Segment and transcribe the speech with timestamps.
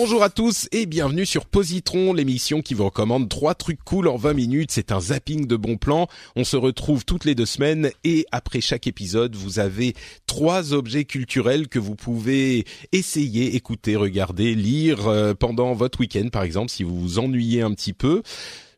[0.00, 4.16] Bonjour à tous et bienvenue sur Positron, l'émission qui vous recommande trois trucs cool en
[4.16, 4.70] 20 minutes.
[4.70, 6.06] C'est un zapping de bons plans.
[6.36, 9.94] On se retrouve toutes les deux semaines et après chaque épisode, vous avez
[10.28, 16.44] trois objets culturels que vous pouvez essayer, écouter, regarder, lire euh, pendant votre week-end par
[16.44, 18.22] exemple si vous vous ennuyez un petit peu.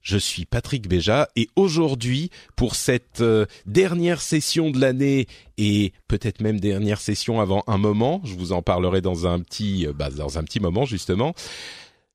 [0.03, 5.27] Je suis Patrick Béja et aujourd'hui, pour cette euh, dernière session de l'année
[5.59, 9.87] et peut-être même dernière session avant un moment, je vous en parlerai dans un petit,
[9.87, 11.35] euh, bah, dans un petit moment justement.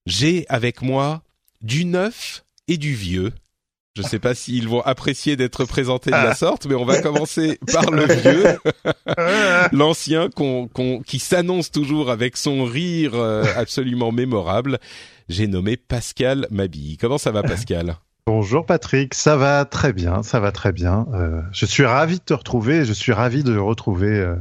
[0.07, 1.21] J'ai avec moi
[1.61, 3.31] du neuf et du vieux.
[3.95, 7.01] Je ne sais pas s'ils vont apprécier d'être présentés de la sorte, mais on va
[7.03, 8.59] commencer par le vieux,
[9.71, 14.79] l'ancien qu'on, qu'on, qui s'annonce toujours avec son rire euh, absolument mémorable
[15.29, 16.97] j'ai nommé Pascal Mabille.
[16.97, 17.97] Comment ça va Pascal?
[18.27, 21.05] Bonjour Patrick, ça va très bien, ça va très bien.
[21.13, 24.35] Euh, je suis ravi de te retrouver, je suis ravi de retrouver euh,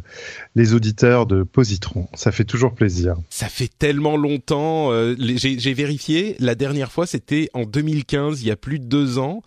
[0.54, 2.08] les auditeurs de Positron.
[2.14, 3.16] Ça fait toujours plaisir.
[3.28, 4.90] Ça fait tellement longtemps.
[4.90, 9.18] Euh, j'ai vérifié, la dernière fois c'était en 2015, il y a plus de deux
[9.18, 9.42] ans.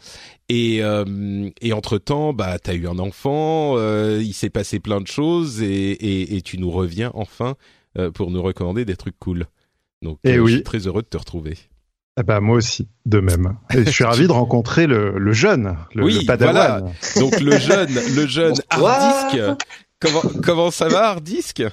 [0.49, 3.75] Et, euh, et entre temps, bah, t'as eu un enfant,
[4.19, 7.55] il s'est passé plein de choses, et, et, et, tu nous reviens enfin
[8.13, 9.47] pour nous recommander des trucs cool.
[10.01, 10.51] Donc, et euh, oui.
[10.51, 11.57] je suis très heureux de te retrouver.
[12.19, 13.57] Eh ben, moi aussi, de même.
[13.73, 16.53] Et je suis ravi de rencontrer le, le jeune, le, oui, le padawan.
[16.55, 16.81] Voilà.
[17.19, 19.41] Donc le jeune, le jeune Hardisk.
[19.99, 21.63] Comment, comment ça va, Hardisk?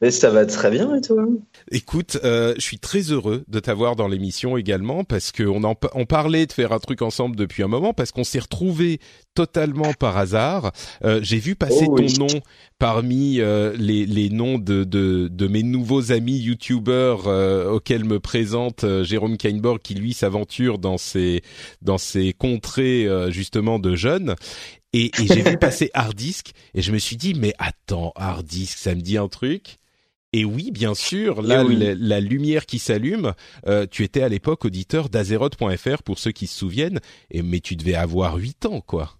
[0.00, 1.24] Mais ça va très bien et toi?
[1.72, 6.04] Écoute, euh, je suis très heureux de t'avoir dans l'émission également parce qu'on en on
[6.04, 8.98] parlait de faire un truc ensemble depuis un moment parce qu'on s'est retrouvés
[9.36, 10.72] totalement par hasard.
[11.04, 12.40] Euh, J'ai vu passer Oh ton nom
[12.80, 18.18] parmi euh, les, les noms de, de, de mes nouveaux amis youtubeurs euh, auxquels me
[18.18, 21.40] présente euh, Jérôme Kainborg qui lui s'aventure dans ces
[21.82, 24.34] dans ces contrées euh, justement de jeunes.
[24.92, 28.96] Et, et j'ai vu passer Hardisk et je me suis dit mais attends Hardisk ça
[28.96, 29.79] me dit un truc.
[30.32, 31.76] Et oui, bien sûr, là, oui.
[31.76, 33.32] la, la lumière qui s'allume,
[33.66, 37.74] euh, tu étais à l'époque auditeur d'Azeroth.fr pour ceux qui se souviennent, et, mais tu
[37.74, 39.19] devais avoir 8 ans, quoi.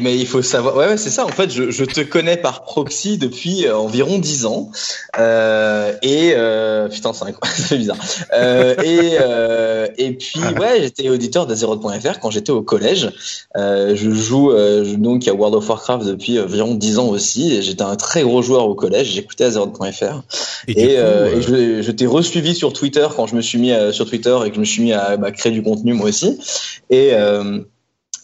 [0.00, 1.24] Mais il faut savoir, ouais, ouais c'est ça.
[1.24, 4.70] En fait, je, je te connais par proxy depuis euh, environ 10 ans.
[5.18, 7.96] Euh, et euh, putain, c'est incroyable, c'est bizarre.
[8.34, 13.10] Euh, et euh, et puis ouais, j'étais auditeur d'Azeroth.fr quand j'étais au collège.
[13.56, 17.62] Euh, je joue euh, donc à World of Warcraft depuis environ 10 ans aussi.
[17.62, 19.08] J'étais un très gros joueur au collège.
[19.12, 20.22] J'écoutais Azeroth.fr.
[20.68, 23.92] Et, Et, et je, je t'ai resuivi sur Twitter quand je me suis mis à-
[23.92, 26.38] sur Twitter et que je me suis mis à bah, créer du contenu moi aussi.
[26.90, 27.60] Et, euh,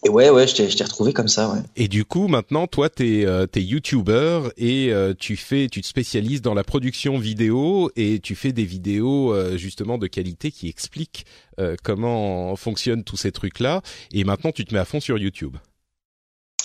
[0.04, 1.60] et ouais, ouais, je t'ai retrouvé comme ça, ouais.
[1.76, 6.40] et du coup, maintenant, toi, t'es euh, youtubeur et euh, tu fais, tu te spécialises
[6.40, 11.26] dans la production vidéo et tu fais des vidéos euh, justement de qualité qui expliquent
[11.58, 13.82] euh, comment fonctionnent tous ces trucs-là.
[14.12, 15.56] Et maintenant, tu te mets à fond sur YouTube.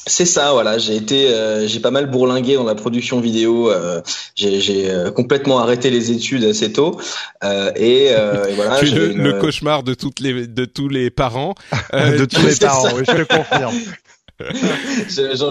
[0.06, 0.78] C'est ça, voilà.
[0.78, 3.72] J'ai été, euh, j'ai pas mal bourlingué dans la production vidéo.
[3.72, 4.02] euh,
[4.36, 7.00] j'ai j'ai, euh, complètement arrêté les études assez tôt.
[7.44, 8.76] Euh, et, euh, et voilà.
[8.80, 11.56] tu es j'avais le, une- le cauchemar de toutes les de tous les parents.
[11.94, 12.96] Euh, de tous les parents, ça.
[12.96, 13.76] oui, je te confirme.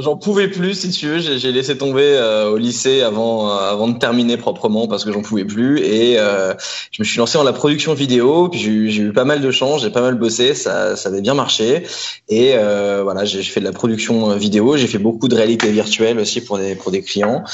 [0.00, 1.19] J'en pouvais plus, si tu veux.
[1.19, 5.22] J'ai laissé tomber euh, au lycée avant, euh, avant de terminer proprement parce que j'en
[5.22, 5.81] pouvais plus.
[5.81, 6.54] Et euh,
[6.91, 8.48] je me suis lancé dans la production vidéo.
[8.48, 11.34] Puis j'ai eu- pas mal de chance, j'ai pas mal bossé, ça, ça avait bien
[11.34, 11.84] marché.
[12.28, 14.76] Et euh, voilà, j'ai fait de la production euh, vidéo.
[14.76, 17.44] J'ai fait beaucoup de réalité virtuelle aussi pour des pour des clients.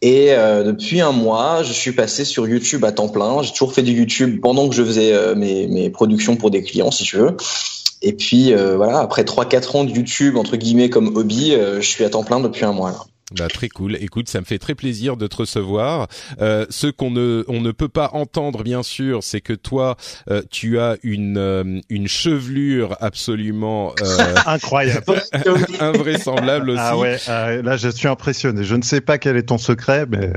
[0.00, 0.28] Et
[0.64, 3.42] depuis un mois, je suis passé sur YouTube à temps plein.
[3.42, 6.90] J'ai toujours fait du YouTube pendant que je faisais mes, mes productions pour des clients,
[6.90, 7.36] si tu veux.
[8.02, 11.86] Et puis euh, voilà, après 3-4 ans de YouTube entre guillemets comme hobby, euh, je
[11.88, 12.90] suis à temps plein depuis un mois.
[12.92, 12.98] Là.
[13.36, 13.96] Bah, très cool.
[14.00, 16.08] Écoute, ça me fait très plaisir de te recevoir.
[16.40, 19.96] Euh, ce qu'on ne on ne peut pas entendre bien sûr, c'est que toi
[20.30, 25.20] euh, tu as une euh, une chevelure absolument euh, Incroyable.
[25.80, 26.80] invraisemblable aussi.
[26.82, 28.64] Ah ouais, euh, là je suis impressionné.
[28.64, 30.32] Je ne sais pas quel est ton secret, mais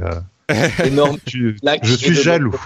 [0.52, 1.18] euh, Énorme.
[1.26, 2.60] tu- Là, je suis jaloux.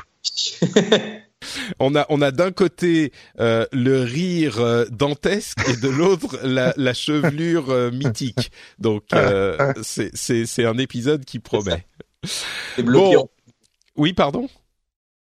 [1.80, 6.74] On a on a d'un côté euh, le rire euh, dantesque et de l'autre la,
[6.78, 8.52] la, chevelure euh, mythique.
[8.80, 9.04] Donc
[9.82, 11.86] c'est c'est c'est un épisode qui promet.
[12.80, 13.30] Bon.
[13.98, 14.50] Oui, pardon?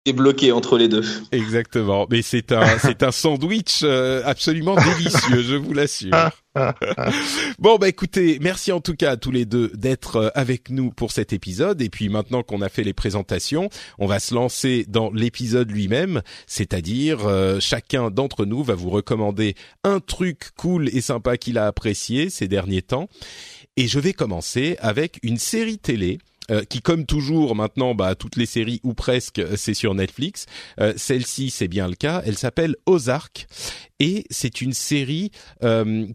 [0.06, 1.04] Est bloqué entre les deux.
[1.32, 2.08] Exactement.
[2.10, 6.12] Mais c'est un c'est un sandwich euh, absolument délicieux, je vous l'assure.
[7.60, 10.92] bon bah écoutez, merci en tout cas à tous les deux d'être euh, avec nous
[10.92, 13.70] pour cet épisode et puis maintenant qu'on a fait les présentations,
[14.00, 19.56] on va se lancer dans l'épisode lui-même, c'est-à-dire euh, chacun d'entre nous va vous recommander
[19.84, 23.08] un truc cool et sympa qu'il a apprécié ces derniers temps.
[23.78, 26.20] Et je vais commencer avec une série télé
[26.52, 30.48] euh, qui comme toujours maintenant, bah, toutes les séries ou presque, euh, c'est sur Netflix.
[30.80, 32.22] Euh, celle-ci, c'est bien le cas.
[32.26, 33.48] Elle s'appelle Ozark
[34.00, 35.32] et c'est une série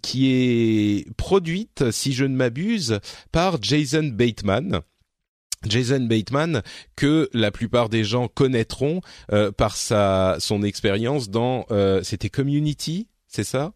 [0.03, 2.99] qui est produite, si je ne m'abuse,
[3.31, 4.81] par Jason Bateman.
[5.65, 6.63] Jason Bateman
[6.97, 9.01] que la plupart des gens connaîtront
[9.57, 11.65] par sa son expérience dans
[12.03, 13.73] c'était Community, c'est ça?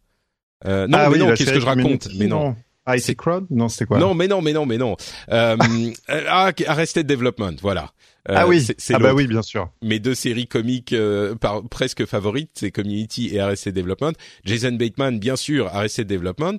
[0.65, 2.09] Non, ah mais non, qu'est-ce que je raconte?
[2.17, 2.57] Mais non.
[2.89, 4.97] IT Crowd Non, c'était quoi Non, mais non, mais non, mais non.
[5.31, 5.57] Euh,
[6.09, 7.93] ah, Arrested Development, voilà.
[8.29, 9.71] Euh, ah oui, c'est ah bah oui, bien sûr.
[9.83, 14.13] Mes deux séries comiques euh, par, presque favorites, c'est Community et Arrested Development.
[14.45, 16.59] Jason Bateman, bien sûr, Arrested Development.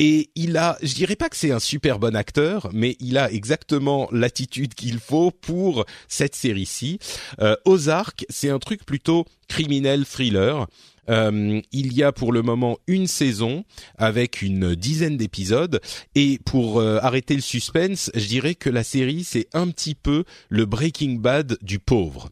[0.00, 3.30] Et il a, je dirais pas que c'est un super bon acteur, mais il a
[3.30, 6.98] exactement l'attitude qu'il faut pour cette série-ci.
[7.40, 10.66] Euh, Ozark, c'est un truc plutôt criminel thriller.
[11.08, 13.64] Euh, il y a pour le moment une saison
[13.96, 15.80] avec une dizaine d'épisodes
[16.14, 20.24] et pour euh, arrêter le suspense, je dirais que la série c'est un petit peu
[20.48, 22.30] le Breaking Bad du pauvre.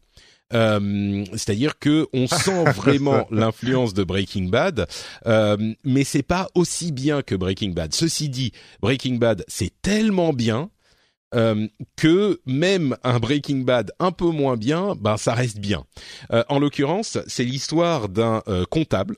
[0.53, 4.87] Euh, c'est-à-dire que on sent vraiment l'influence de Breaking Bad,
[5.25, 7.93] euh, mais c'est pas aussi bien que Breaking Bad.
[7.93, 10.69] Ceci dit, Breaking Bad c'est tellement bien
[11.35, 15.83] euh, que même un Breaking Bad un peu moins bien, ben ça reste bien.
[16.31, 19.17] Euh, en l'occurrence, c'est l'histoire d'un euh, comptable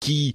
[0.00, 0.34] qui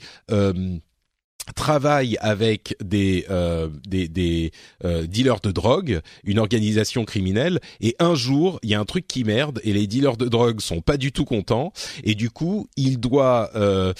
[1.55, 4.51] travaille avec des euh, des, des
[4.85, 9.07] euh, dealers de drogue, une organisation criminelle, et un jour il y a un truc
[9.07, 11.71] qui merde et les dealers de drogue sont pas du tout contents
[12.03, 13.93] et du coup il doit euh,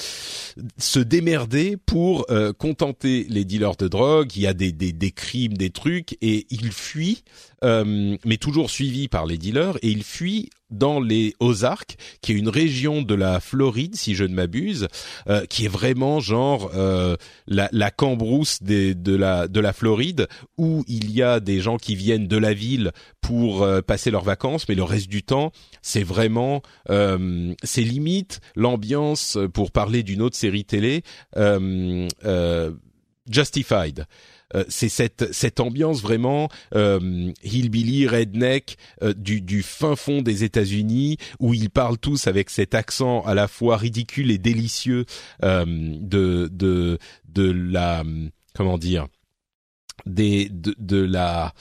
[0.78, 4.36] se démerder pour euh, contenter les dealers de drogue.
[4.36, 7.24] Il y a des, des, des crimes, des trucs et il fuit,
[7.64, 12.36] euh, mais toujours suivi par les dealers et il fuit dans les Ozarks, qui est
[12.36, 14.88] une région de la Floride, si je ne m'abuse,
[15.30, 17.16] euh, qui est vraiment genre euh,
[17.48, 20.28] la, la cambrousse des, de la de la Floride,
[20.58, 22.92] où il y a des gens qui viennent de la ville
[23.22, 28.40] pour euh, passer leurs vacances, mais le reste du temps, c'est vraiment, euh, c'est limite
[28.56, 31.04] l'ambiance pour parler d'une autre série télé,
[33.30, 34.06] Justified.
[34.56, 40.44] Euh, c'est cette cette ambiance vraiment euh, hillbilly redneck euh, du du fin fond des
[40.46, 45.06] États-Unis où ils parlent tous avec cet accent à la fois ridicule et délicieux
[45.44, 46.98] euh, de de
[47.28, 48.04] de la
[48.56, 49.08] comment dire
[50.06, 51.54] des de, de la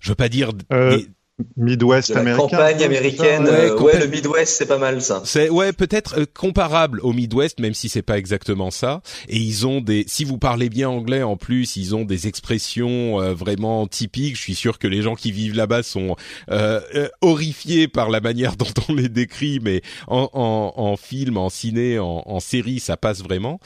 [0.00, 1.06] je veux pas dire des,
[1.56, 2.48] Midwest américain.
[2.48, 3.44] Campagne américaine.
[3.44, 5.22] Ouais, ouais, le Midwest, c'est pas mal ça.
[5.24, 9.02] C'est ouais, peut-être euh, comparable au Midwest, même si c'est pas exactement ça.
[9.28, 13.20] Et ils ont des, si vous parlez bien anglais en plus, ils ont des expressions
[13.20, 14.36] euh, vraiment typiques.
[14.36, 16.16] Je suis sûr que les gens qui vivent là-bas sont
[16.50, 21.36] euh, euh horrifiés par la manière dont on les décrit, mais en, en, en film,
[21.36, 23.60] en ciné, en, en, série, ça passe vraiment.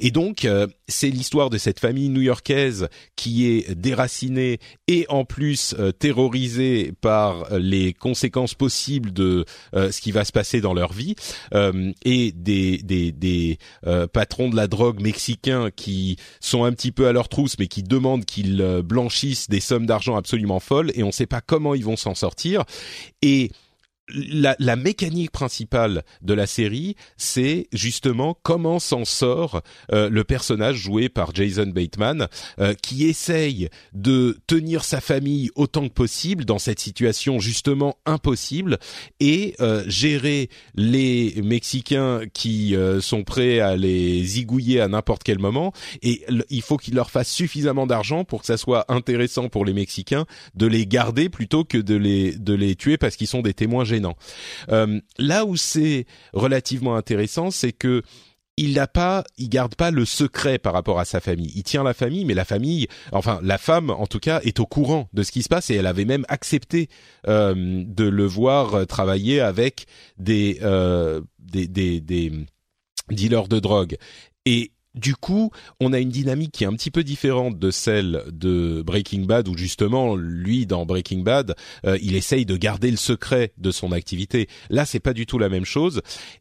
[0.00, 0.46] Et donc,
[0.88, 7.58] c'est l'histoire de cette famille new-yorkaise qui est déracinée et en plus terrorisée par euh,
[7.58, 11.14] les conséquences possibles de euh, ce qui va se passer dans leur vie
[11.54, 13.58] euh, et des, des, des
[14.12, 17.82] patrons de la drogue mexicains qui sont un petit peu à leur trousse mais qui
[17.82, 21.84] demandent qu'ils blanchissent des sommes d'argent absolument folles et on ne sait pas comment ils
[21.84, 22.64] vont s'en sortir.
[23.22, 23.50] Et
[24.08, 30.76] la, la, mécanique principale de la série, c'est justement comment s'en sort euh, le personnage
[30.76, 32.28] joué par Jason Bateman,
[32.60, 38.78] euh, qui essaye de tenir sa famille autant que possible dans cette situation justement impossible
[39.18, 45.72] et euh, gérer les Mexicains qui sont prêts à les zigouiller à n'importe quel moment.
[46.02, 49.72] Et il faut qu'il leur fasse suffisamment d'argent pour que ça soit intéressant pour les
[49.72, 53.54] Mexicains de les garder plutôt que de les de les tuer parce qu'ils sont des
[53.54, 53.84] témoins
[54.70, 58.02] euh, là où c'est relativement intéressant, c'est que
[58.58, 61.52] il n'a pas, il garde pas le secret par rapport à sa famille.
[61.54, 64.66] Il tient la famille, mais la famille, enfin la femme en tout cas, est au
[64.66, 66.88] courant de ce qui se passe et elle avait même accepté
[67.28, 67.54] euh,
[67.86, 69.86] de le voir travailler avec
[70.28, 71.66] euh, des,
[72.00, 72.32] des
[73.10, 73.96] dealers de drogue.
[74.46, 75.50] Et du coup,
[75.80, 79.48] on a une dynamique qui est un petit peu différente de celle de Breaking Bad,
[79.48, 83.92] où justement, lui, dans Breaking Bad, euh, il essaye de garder le secret de son
[83.92, 84.48] activité.
[84.70, 86.00] Là, c'est pas du tout la même chose.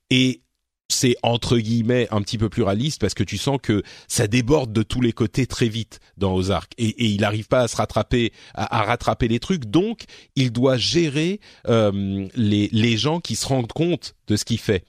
[0.09, 0.41] Et
[0.87, 4.71] c'est entre guillemets un petit peu plus réaliste parce que tu sens que ça déborde
[4.71, 7.75] de tous les côtés très vite dans Ozark et, et il n'arrive pas à se
[7.75, 10.03] rattraper à, rattraper les trucs donc
[10.35, 14.85] il doit gérer euh, les gens qui se rendent compte de ce qu'il fait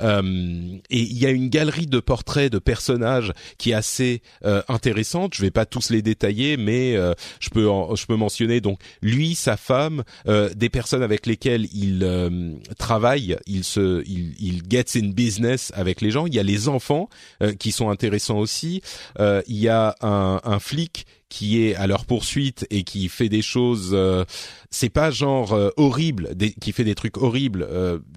[0.00, 4.62] euh, et il y a une galerie de portraits de personnages qui est assez euh,
[4.68, 5.34] intéressante.
[5.34, 7.62] Je vais pas tous les détailler, mais euh, je peux
[7.94, 12.06] je peux mentionner donc lui, sa femme, des personnes avec lesquelles il
[12.78, 16.26] travaille, il se il, il gets in business avec les gens.
[16.26, 17.08] Il y a les enfants
[17.58, 18.82] qui sont intéressants aussi.
[19.18, 23.42] il y a un, un flic qui est à leur poursuite et qui fait des
[23.42, 23.96] choses
[24.70, 27.66] c'est pas genre horrible qui fait des trucs horribles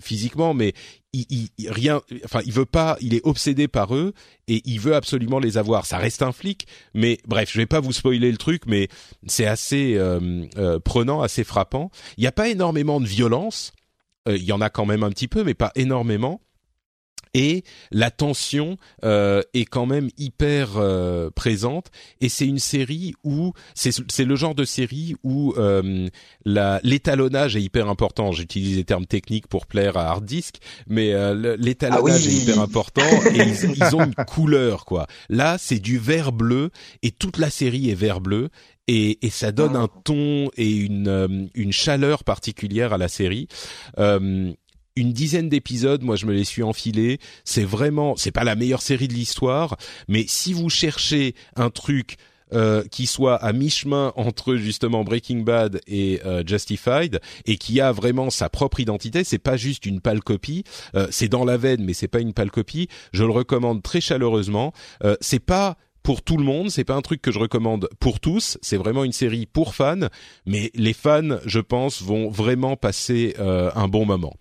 [0.01, 0.74] physiquement mais
[1.29, 4.13] il, rien, enfin, il veut pas, il est obsédé par eux
[4.48, 5.86] et il veut absolument les avoir.
[5.86, 8.88] Ça reste un flic, mais bref, je vais pas vous spoiler le truc, mais
[9.27, 11.91] c'est assez euh, euh, prenant, assez frappant.
[12.17, 13.74] Il n'y a pas énormément de violence.
[14.27, 16.41] Euh, il y en a quand même un petit peu, mais pas énormément
[17.36, 21.88] et la tension euh, est quand même hyper euh, présente.
[22.22, 26.08] Et c'est une série où c'est le genre de série où euh,
[26.46, 28.32] l'étalonnage est hyper important.
[28.32, 30.56] J'utilise les termes techniques pour plaire à hard disk
[30.88, 33.01] mais euh, l'étalonnage ah est hyper important
[33.34, 35.08] et ils, ils, ont une couleur quoi.
[35.30, 36.72] Là c'est du vert bleu
[37.04, 38.50] et toute la série est vert bleu
[38.88, 39.82] et, et ça donne ah.
[39.82, 43.48] un ton et une, euh, une chaleur particulière à la série
[44.96, 47.20] une dizaine d'épisodes, moi je me les suis enfilés.
[47.44, 52.18] C'est vraiment, c'est pas la meilleure série de l'histoire, mais si vous cherchez un truc
[52.54, 57.92] euh, qui soit à mi-chemin entre justement Breaking Bad et euh, Justified et qui a
[57.92, 59.24] vraiment sa propre identité.
[59.24, 60.64] C'est pas juste une pâle copie.
[60.94, 62.88] Euh, c'est dans la veine, mais c'est pas une pâle copie.
[63.14, 64.74] Je le recommande très chaleureusement.
[65.22, 68.60] c'est pas pour tout le monde, c'est pas un truc que je recommande pour tous.
[68.62, 70.08] C'est vraiment une série pour fans,
[70.46, 74.36] mais les fans, je pense, vont vraiment passer un bon moment.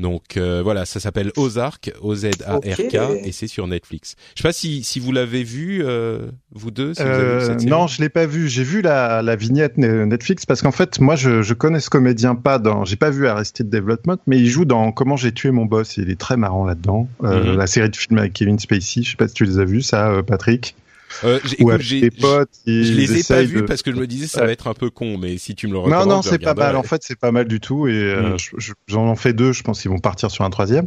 [0.00, 4.16] Donc euh, voilà, ça s'appelle Ozark, O-Z-A-R-K, et c'est sur Netflix.
[4.34, 6.94] Je sais pas si, si vous l'avez vu, euh, vous deux.
[6.94, 8.48] Si euh, non, je l'ai pas vu.
[8.48, 12.34] J'ai vu la, la vignette Netflix parce qu'en fait, moi, je, je connais ce comédien
[12.34, 12.84] pas dans.
[12.84, 15.96] J'ai pas vu Arrested Development, mais il joue dans Comment j'ai tué mon boss.
[15.98, 17.08] Il est très marrant là-dedans.
[17.20, 17.56] Mhm.
[17.56, 19.02] La série de films avec Kevin Spacey.
[19.02, 20.74] Je sais pas si tu les as vus, ça, Patrick.
[21.24, 24.44] Euh, écoute, j'ai, potes, je les ai pas vus parce que je me disais ça
[24.44, 26.54] va être un peu con, mais si tu me le recommandes, non non c'est pas
[26.54, 26.76] mal.
[26.76, 28.58] En fait c'est pas mal du tout et euh, mm.
[28.88, 29.52] j'en fais deux.
[29.52, 30.86] Je pense qu'ils vont partir sur un troisième.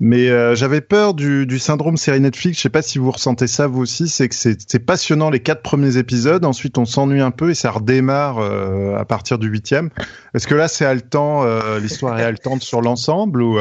[0.00, 2.58] Mais euh, j'avais peur du, du, syndrome série Netflix.
[2.58, 4.08] Je sais pas si vous ressentez ça vous aussi.
[4.08, 6.44] C'est que c'est passionnant les quatre premiers épisodes.
[6.44, 9.90] Ensuite, on s'ennuie un peu et ça redémarre euh, à partir du huitième.
[10.34, 13.58] Est-ce que là, c'est haletant euh, L'histoire est haletante sur l'ensemble ou,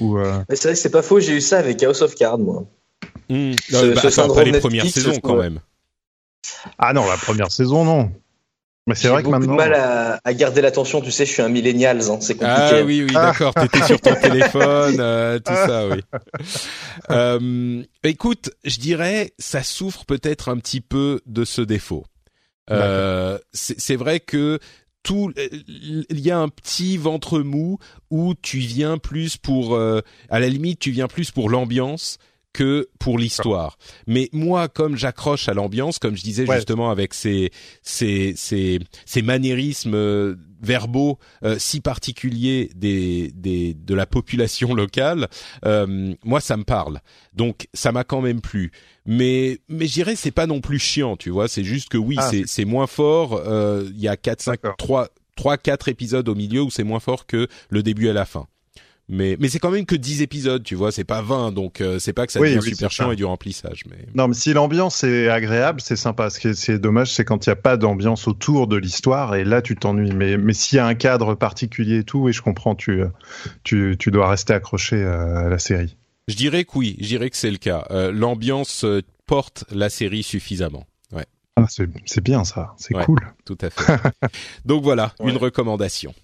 [0.00, 1.20] ou C'est vrai que c'est pas faux.
[1.20, 2.64] J'ai eu ça avec House of Cards, moi.
[3.28, 3.52] Mmh.
[3.70, 5.60] bah, les premières saisons quand même.
[6.78, 8.10] Ah non, la première saison, non.
[8.86, 9.52] Mais c'est vrai que maintenant.
[9.52, 12.42] J'ai mal à, à garder l'attention, tu sais, je suis un millénial, hein, c'est compliqué.
[12.46, 16.00] Ah oui, oui, d'accord, t'étais sur ton téléphone, euh, tout ça, oui.
[17.10, 22.04] Euh, écoute, je dirais, ça souffre peut-être un petit peu de ce défaut.
[22.70, 24.58] Euh, c'est vrai que
[25.02, 27.78] tout, il y a un petit ventre mou
[28.10, 32.18] où tu viens plus pour, euh, à la limite, tu viens plus pour l'ambiance
[32.52, 33.78] que pour l'histoire.
[34.06, 37.50] Mais moi, comme j'accroche à l'ambiance, comme je disais justement avec ces
[37.82, 45.28] ces ces, ces maniérismes euh, verbaux euh, si particuliers des, des de la population locale,
[45.64, 47.00] euh, moi ça me parle.
[47.34, 48.70] Donc ça m'a quand même plu.
[49.06, 51.48] Mais mais je dirais c'est pas non plus chiant, tu vois.
[51.48, 53.42] C'est juste que oui, ah, c'est c'est moins fort.
[53.86, 57.26] Il y a quatre cinq trois trois quatre épisodes au milieu où c'est moins fort
[57.26, 58.46] que le début à la fin
[59.12, 61.98] mais mais c'est quand même que 10 épisodes, tu vois, c'est pas 20 donc euh,
[61.98, 65.04] c'est pas que ça devient super chiant et du remplissage mais Non, mais si l'ambiance
[65.04, 66.30] est agréable, c'est sympa.
[66.30, 69.34] Ce qui est, c'est dommage, c'est quand il y a pas d'ambiance autour de l'histoire
[69.34, 72.32] et là tu t'ennuies mais mais s'il y a un cadre particulier et tout, et
[72.32, 73.02] je comprends, tu
[73.64, 75.96] tu tu dois rester accroché à la série.
[76.28, 77.84] Je dirais que oui, je dirais que c'est le cas.
[77.90, 80.86] Euh, l'ambiance euh, porte la série suffisamment.
[81.12, 81.26] Ouais.
[81.56, 83.20] Ah, c'est bien ça, c'est cool.
[83.44, 84.00] Tout à fait.
[84.64, 86.14] Donc voilà, une recommandation.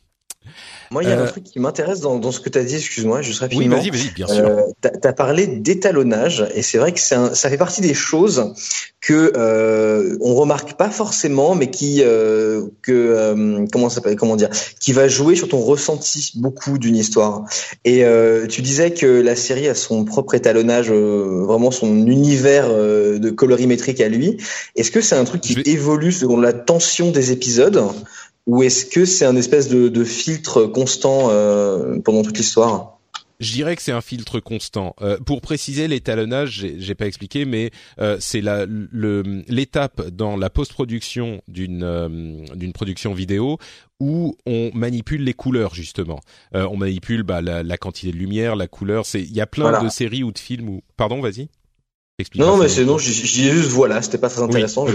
[0.91, 2.65] Moi, il y a un euh, truc qui m'intéresse dans, dans, ce que tu as
[2.65, 3.77] dit, excuse-moi, juste rapidement.
[3.77, 4.47] Oui, vas-y, vas-y, bien sûr.
[4.47, 8.55] Euh, tu as parlé d'étalonnage, et c'est vrai que un, ça fait partie des choses
[9.01, 14.51] que euh, on remarque pas forcément, mais qui euh, que euh, comment s'appelle, comment dire,
[14.81, 17.45] qui va jouer sur ton ressenti beaucoup d'une histoire.
[17.85, 23.31] Et euh, tu disais que la série a son propre étalonnage, vraiment son univers de
[23.31, 24.37] colorimétrique à lui.
[24.75, 27.83] Est-ce que c'est un truc qui évolue selon la tension des épisodes
[28.49, 32.99] ou est-ce que c'est un espèce de, de filtre constant euh, pendant toute l'histoire?
[33.41, 34.97] Je dirais que c'est un filtre constant.
[35.01, 41.85] Euh, pour préciser l'étalonnage, j'ai pas expliqué, mais euh, c'est l'étape dans la post-production d'une
[41.85, 42.09] euh,
[42.57, 43.59] d'une production vidéo
[44.01, 46.21] où on manipule les couleurs justement.
[46.53, 49.07] on manipule bah, la, quantité de lumière, la couleur.
[49.07, 50.83] C'est il y a plein de séries ou de films où.
[50.97, 51.49] Pardon, vas-y
[52.35, 54.87] non, mais c'est non, je, dis juste voilà, c'était pas très intéressant.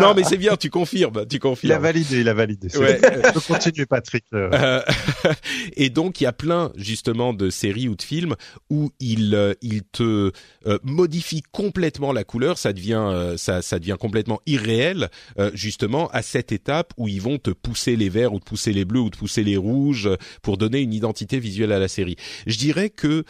[0.00, 1.70] non, mais c'est bien, tu confirmes, tu confirmes.
[1.70, 2.76] Il a validé, il a validé.
[2.76, 3.00] Ouais.
[3.00, 4.24] Je continue, Patrick.
[4.34, 4.82] Euh.
[5.76, 8.34] et donc il y a plein justement de séries ou de films
[8.68, 10.32] où il euh, il te
[10.66, 15.08] euh, modifie complètement la couleur, ça devient ça ça devient complètement irréel
[15.54, 18.84] justement à cette étape où ils vont te pousser les verts ou te pousser les
[18.84, 20.10] bleus ou te pousser les rouges
[20.42, 22.16] pour donner une identité visuelle à la série.
[22.48, 23.22] Je dirais que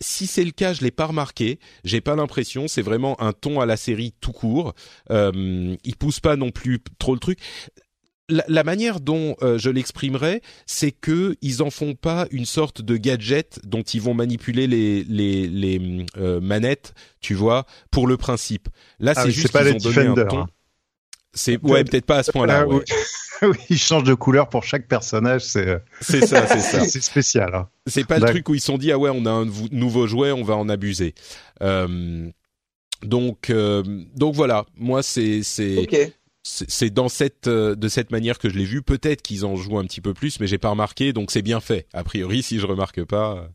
[0.00, 1.58] si c'est le cas je l'ai pas remarqué.
[1.84, 2.66] J'ai pas l'impression.
[2.66, 4.74] C'est vraiment un ton à la série tout court.
[5.10, 7.38] Euh, il pousse pas non plus trop le truc.
[8.28, 12.96] La, manière dont euh, je l'exprimerai, c'est que ils en font pas une sorte de
[12.96, 18.68] gadget dont ils vont manipuler les les, les euh, manettes, tu vois, pour le principe.
[19.00, 20.40] Là, ah c'est juste qu'ils ont donné un ton.
[20.42, 20.46] Hein.
[21.32, 22.66] C'est ouais, peut-être pas à ce point-là.
[22.66, 22.82] Ouais.
[23.42, 26.84] oui, ils changent de couleur pour chaque personnage, c'est euh, c'est ça, c'est ça.
[26.84, 27.54] c'est spécial.
[27.54, 27.68] Hein.
[27.86, 30.06] C'est pas le truc où ils se sont dit ah ouais, on a un nouveau
[30.06, 31.14] jouet, on va en abuser.
[31.62, 32.28] Euh,
[33.02, 33.82] donc euh,
[34.14, 35.86] donc voilà, moi c'est c'est
[36.42, 38.82] c'est dans cette de cette manière que je l'ai vu.
[38.82, 41.60] Peut-être qu'ils en jouent un petit peu plus, mais j'ai pas remarqué, donc c'est bien
[41.60, 41.86] fait.
[41.92, 43.48] A priori, si je remarque pas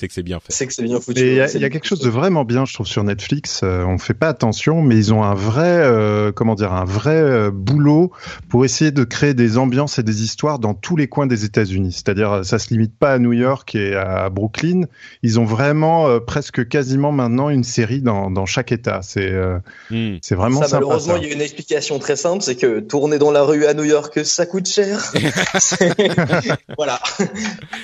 [0.00, 0.52] c'est que c'est bien fait.
[0.52, 1.20] C'est que c'est bien foutu.
[1.20, 3.60] Il y, a, quelque chose de vraiment bien, je trouve, sur Netflix.
[3.62, 7.14] Euh, on fait pas attention, mais ils ont un vrai, euh, comment dire, un vrai
[7.14, 8.10] euh, boulot
[8.48, 11.92] pour essayer de créer des ambiances et des histoires dans tous les coins des États-Unis.
[11.92, 14.82] C'est-à-dire, ça se limite pas à New York et à Brooklyn.
[15.22, 18.98] Ils ont vraiment presque quasiment maintenant une série dans, dans chaque État.
[19.02, 19.32] C'est
[19.90, 20.16] hmm.
[20.22, 23.30] c'est vraiment ça, Malheureusement, il y a une explication très simple, c'est que tourner dans
[23.30, 25.12] la rue à New York, ça coûte cher.
[26.76, 26.98] voilà.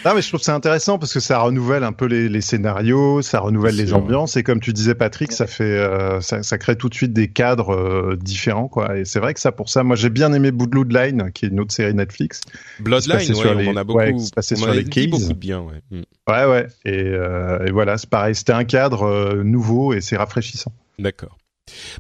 [0.05, 3.41] Non, mais je trouve c'est intéressant parce que ça renouvelle un peu les, scénarios, ça
[3.41, 6.95] renouvelle les ambiances et comme tu disais Patrick, ça fait euh, ça, crée tout de
[6.95, 8.99] suite des cadres euh, différents quoi.
[8.99, 11.61] Et c'est vrai que ça pour ça, moi j'ai bien aimé Bloodline qui est une
[11.61, 12.41] autre série Netflix.
[12.81, 13.99] Bloodline, ouais, on en a beaucoup.
[13.99, 15.81] Ouais, passé sur les dit beaucoup de bien, ouais.
[15.91, 16.03] Mm.
[16.29, 16.67] Ouais ouais.
[16.85, 20.73] Et, euh, et voilà, c'est pareil, c'était un cadre nouveau et c'est rafraîchissant.
[20.99, 21.39] D'accord.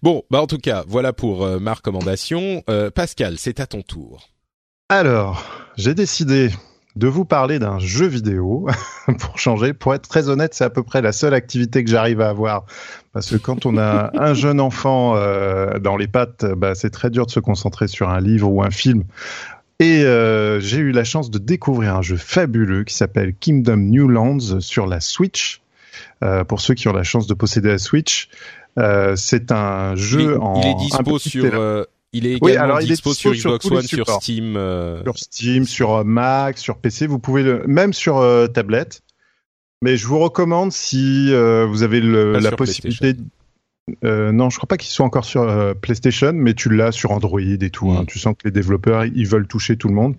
[0.02, 2.62] Bon, bah en tout cas, voilà pour ma recommandation.
[2.94, 4.28] Pascal, c'est à ton tour.
[4.88, 5.44] Alors,
[5.76, 6.50] j'ai décidé
[6.96, 8.68] de vous parler d'un jeu vidéo
[9.18, 9.72] pour changer.
[9.72, 12.64] Pour être très honnête, c'est à peu près la seule activité que j'arrive à avoir
[13.12, 17.10] parce que quand on a un jeune enfant euh, dans les pattes, bah, c'est très
[17.10, 19.04] dur de se concentrer sur un livre ou un film.
[19.78, 24.08] Et euh, j'ai eu la chance de découvrir un jeu fabuleux qui s'appelle Kingdom New
[24.08, 25.62] Lands sur la Switch.
[26.22, 28.28] Euh, pour ceux qui ont la chance de posséder la Switch,
[29.16, 30.60] c'est un jeu en.
[30.60, 34.56] Il est dispo sur il est également alors, dispo, sur Xbox One, sur Steam.
[34.56, 37.06] Euh, sur Steam, sur euh, Mac, sur PC.
[37.06, 39.02] Vous pouvez le, même sur euh, tablette.
[39.82, 43.16] Mais je vous recommande si vous avez le, la possibilité.
[44.04, 47.10] Euh, non, je crois pas qu'ils soient encore sur euh, PlayStation, mais tu l'as sur
[47.10, 47.90] Android et tout.
[47.90, 48.02] Hein.
[48.02, 48.06] Mm.
[48.06, 50.14] Tu sens que les développeurs ils veulent toucher tout le monde.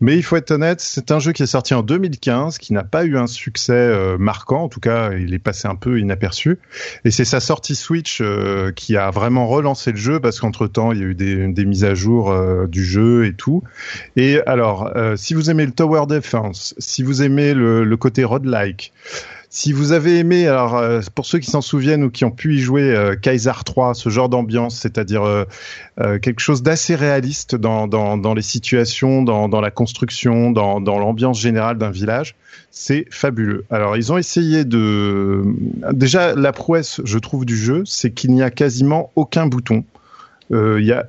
[0.00, 2.84] Mais il faut être honnête, c'est un jeu qui est sorti en 2015, qui n'a
[2.84, 4.64] pas eu un succès euh, marquant.
[4.64, 6.58] En tout cas, il est passé un peu inaperçu.
[7.04, 8.22] Et c'est sa sortie Switch
[8.76, 11.64] qui a vraiment relancé le jeu parce qu'entre temps, il y a eu des, des
[11.64, 12.34] mises à jour
[12.66, 13.62] du jeu et tout.
[14.16, 18.92] Et alors, si vous aimez le Tower Defense, si vous aimez le, le côté road-like,
[19.52, 22.54] si vous avez aimé, alors euh, pour ceux qui s'en souviennent ou qui ont pu
[22.54, 25.44] y jouer, euh, Kaiser 3, ce genre d'ambiance, c'est-à-dire euh,
[26.20, 32.36] quelque chose d'assez réaliste dans, les situations, dans, la construction, dans l'ambiance générale d'un village,
[32.70, 33.64] c'est fabuleux.
[33.70, 35.42] Alors ils ont essayé de...
[35.92, 39.84] Déjà, la prouesse, je trouve, du jeu, c'est qu'il n'y a quasiment aucun bouton.
[40.52, 41.06] Il y a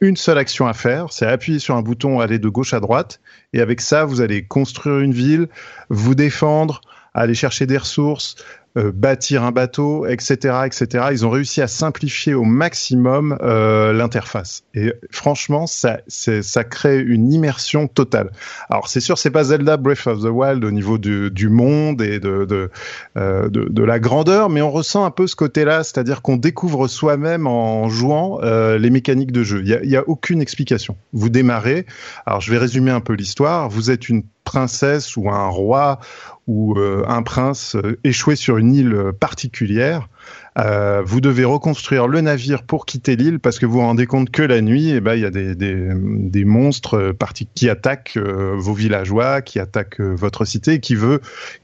[0.00, 3.20] une seule action à faire, c'est appuyer sur un bouton, aller de gauche à droite,
[3.52, 5.48] et avec ça, vous allez construire une ville,
[5.88, 6.80] vous défendre,
[7.14, 8.36] aller chercher des ressources,
[8.76, 11.06] euh, bâtir un bateau, etc., etc.
[11.12, 14.64] Ils ont réussi à simplifier au maximum euh, l'interface.
[14.74, 18.32] Et franchement, ça, ça crée une immersion totale.
[18.68, 22.02] Alors c'est sûr, c'est pas Zelda Breath of the Wild au niveau du, du monde
[22.02, 22.68] et de de,
[23.16, 26.88] euh, de, de la grandeur, mais on ressent un peu ce côté-là, c'est-à-dire qu'on découvre
[26.88, 29.60] soi-même en jouant euh, les mécaniques de jeu.
[29.62, 30.96] Il y a, y a aucune explication.
[31.12, 31.86] Vous démarrez.
[32.26, 33.68] Alors je vais résumer un peu l'histoire.
[33.68, 35.98] Vous êtes une princesse ou un roi
[36.46, 40.08] ou euh, un prince euh, échoué sur une île particulière.
[40.56, 44.30] Euh, vous devez reconstruire le navire pour quitter l'île parce que vous vous rendez compte
[44.30, 47.14] que la nuit, eh ben, il y a des, des, monstres
[47.54, 50.96] qui attaquent vos villageois, qui attaquent votre cité qui,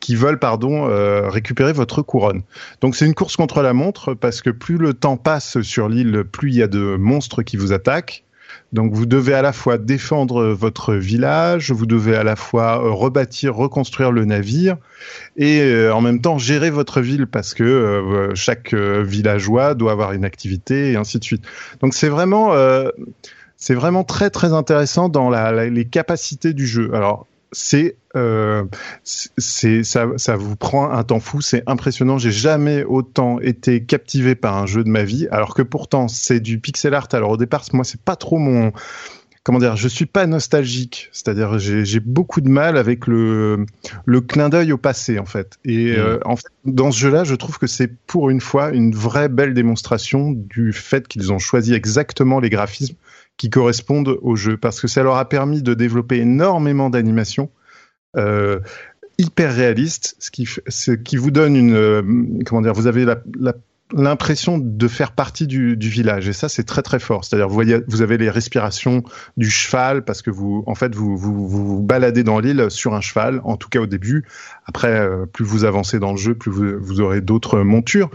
[0.00, 0.88] qui veulent pardon,
[1.28, 2.42] récupérer votre couronne.
[2.80, 6.24] Donc c'est une course contre la montre parce que plus le temps passe sur l'île,
[6.24, 8.24] plus il y a de monstres qui vous attaquent
[8.72, 13.54] Donc vous devez à la fois défendre votre village, vous devez à la fois rebâtir,
[13.54, 14.76] reconstruire le navire
[15.36, 20.92] et en même temps gérer votre ville parce que chaque villageois doit avoir une activité
[20.92, 21.42] et ainsi de suite.
[21.80, 22.54] Donc c'est vraiment
[23.56, 26.94] c'est vraiment très très intéressant dans la, les capacités du jeu.
[26.94, 28.64] Alors c'est euh,
[29.04, 32.18] c'est ça, ça vous prend un temps fou, c'est impressionnant.
[32.18, 36.40] J'ai jamais autant été captivé par un jeu de ma vie, alors que pourtant c'est
[36.40, 37.08] du pixel art.
[37.12, 38.72] Alors au départ, moi c'est pas trop mon
[39.42, 43.64] comment dire, je suis pas nostalgique, c'est-à-dire j'ai beaucoup de mal avec le
[44.04, 45.58] le clin d'œil au passé en fait.
[45.64, 45.98] Et mmh.
[45.98, 49.28] euh, en fait, dans ce jeu-là, je trouve que c'est pour une fois une vraie
[49.28, 52.96] belle démonstration du fait qu'ils ont choisi exactement les graphismes
[53.40, 57.48] qui correspondent au jeu, parce que ça leur a permis de développer énormément d'animations
[58.18, 58.60] euh,
[59.16, 62.02] hyper réalistes, ce qui, ce qui vous donne une, euh,
[62.44, 63.54] comment dire, vous avez la, la
[63.92, 67.24] l'impression de faire partie du, village et ça c'est très très fort.
[67.24, 69.02] C'est-à-dire vous voyez, vous avez les respirations
[69.36, 73.00] du cheval parce que vous, en fait, vous vous, vous baladez dans l'île sur un
[73.00, 73.40] cheval.
[73.44, 74.24] En tout cas au début.
[74.66, 78.10] Après, euh, plus vous avancez dans le jeu, plus vous, vous aurez d'autres montures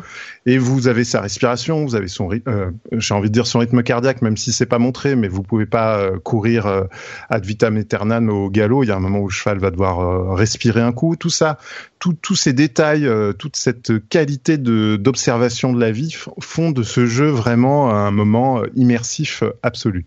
[0.45, 3.83] et vous avez sa respiration, vous avez son, euh, j'ai envie de dire son rythme
[3.83, 6.85] cardiaque, même si c'est pas montré, mais vous pouvez pas euh, courir
[7.29, 8.83] ad vitam aeternam au galop.
[8.83, 11.15] Il y a un moment où le cheval va devoir respirer un coup.
[11.15, 11.57] Tout ça,
[11.99, 17.91] tous ces détails, toute cette qualité d'observation de la vie font de ce jeu vraiment
[17.91, 20.05] un moment immersif absolu.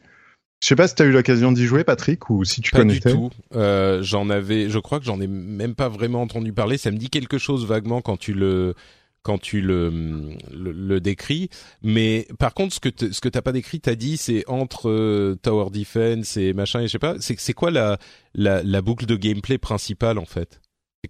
[0.60, 2.78] Je sais pas si tu as eu l'occasion d'y jouer, Patrick, ou si tu pas
[2.78, 3.00] connaissais.
[3.00, 3.30] Pas du tout.
[3.54, 6.78] Euh, j'en avais, je crois que j'en ai même pas vraiment entendu parler.
[6.78, 8.74] Ça me dit quelque chose vaguement quand tu le
[9.22, 9.90] quand tu le,
[10.52, 11.48] le, le décris.
[11.82, 15.36] Mais par contre, ce que ce que t'as pas décrit, t'as dit, c'est entre euh,
[15.40, 17.14] Tower Defense et machin, et je sais pas.
[17.20, 17.98] C'est c'est quoi la,
[18.34, 20.60] la la boucle de gameplay principale en fait?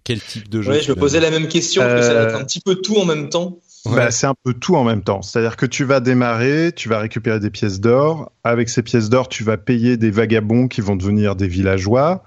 [0.03, 1.81] Quel type de jeu Ouais, je me posais la même question.
[1.81, 2.03] Euh...
[2.03, 3.57] ça va être un petit peu tout en même temps.
[3.85, 5.21] Bah, c'est un peu tout en même temps.
[5.21, 8.31] C'est-à-dire que tu vas démarrer, tu vas récupérer des pièces d'or.
[8.43, 12.23] Avec ces pièces d'or, tu vas payer des vagabonds qui vont devenir des villageois.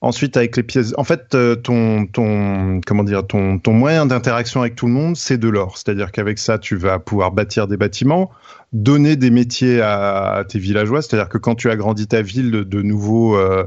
[0.00, 4.60] Ensuite, avec les pièces, en fait, euh, ton ton comment dire, ton ton moyen d'interaction
[4.60, 5.76] avec tout le monde, c'est de l'or.
[5.76, 8.30] C'est-à-dire qu'avec ça, tu vas pouvoir bâtir des bâtiments
[8.72, 13.36] donner des métiers à, tes villageois, c'est-à-dire que quand tu agrandis ta ville, de, nouveaux,
[13.36, 13.64] euh,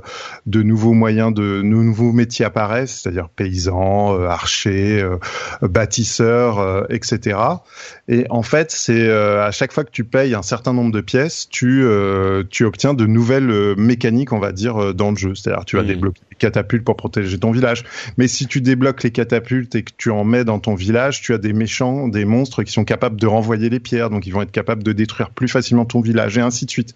[0.48, 5.18] de nouveaux moyens, de, nouveaux métiers apparaissent, c'est-à-dire paysans, euh, archers, euh,
[5.62, 7.38] bâtisseurs, etc.
[8.08, 11.48] Et en fait, c'est à chaque fois que tu payes un certain nombre de pièces,
[11.50, 11.86] tu,
[12.50, 15.36] tu obtiens de nouvelles mécaniques, on va dire, dans le jeu.
[15.36, 15.88] C'est-à-dire tu vas mmh.
[15.88, 17.84] débloquer des catapultes pour protéger ton village.
[18.18, 21.34] Mais si tu débloques les catapultes et que tu en mets dans ton village, tu
[21.34, 24.42] as des méchants, des monstres qui sont capables de renvoyer les pierres, donc ils vont
[24.42, 26.96] être capables de détruire plus facilement ton village et ainsi de suite.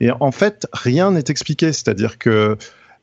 [0.00, 2.56] Et en fait, rien n'est expliqué, c'est-à-dire que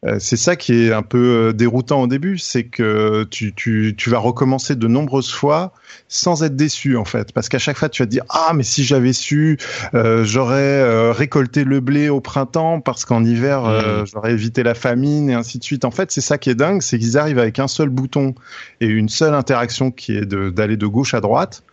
[0.03, 3.93] euh, c'est ça qui est un peu euh, déroutant au début, c'est que tu, tu,
[3.95, 5.73] tu, vas recommencer de nombreuses fois
[6.07, 8.63] sans être déçu en fait, parce qu'à chaque fois tu vas te dire ah mais
[8.63, 9.59] si j'avais su,
[9.93, 14.05] euh, j'aurais récolté le blé au printemps parce qu'en hiver mmh.
[14.11, 15.85] j'aurais évité la famine et ainsi de suite.
[15.85, 18.33] En fait c'est ça qui est dingue, c'est qu'ils arrivent avec un seul bouton
[18.79, 21.63] et une seule interaction qui est d'aller de, gauche à droite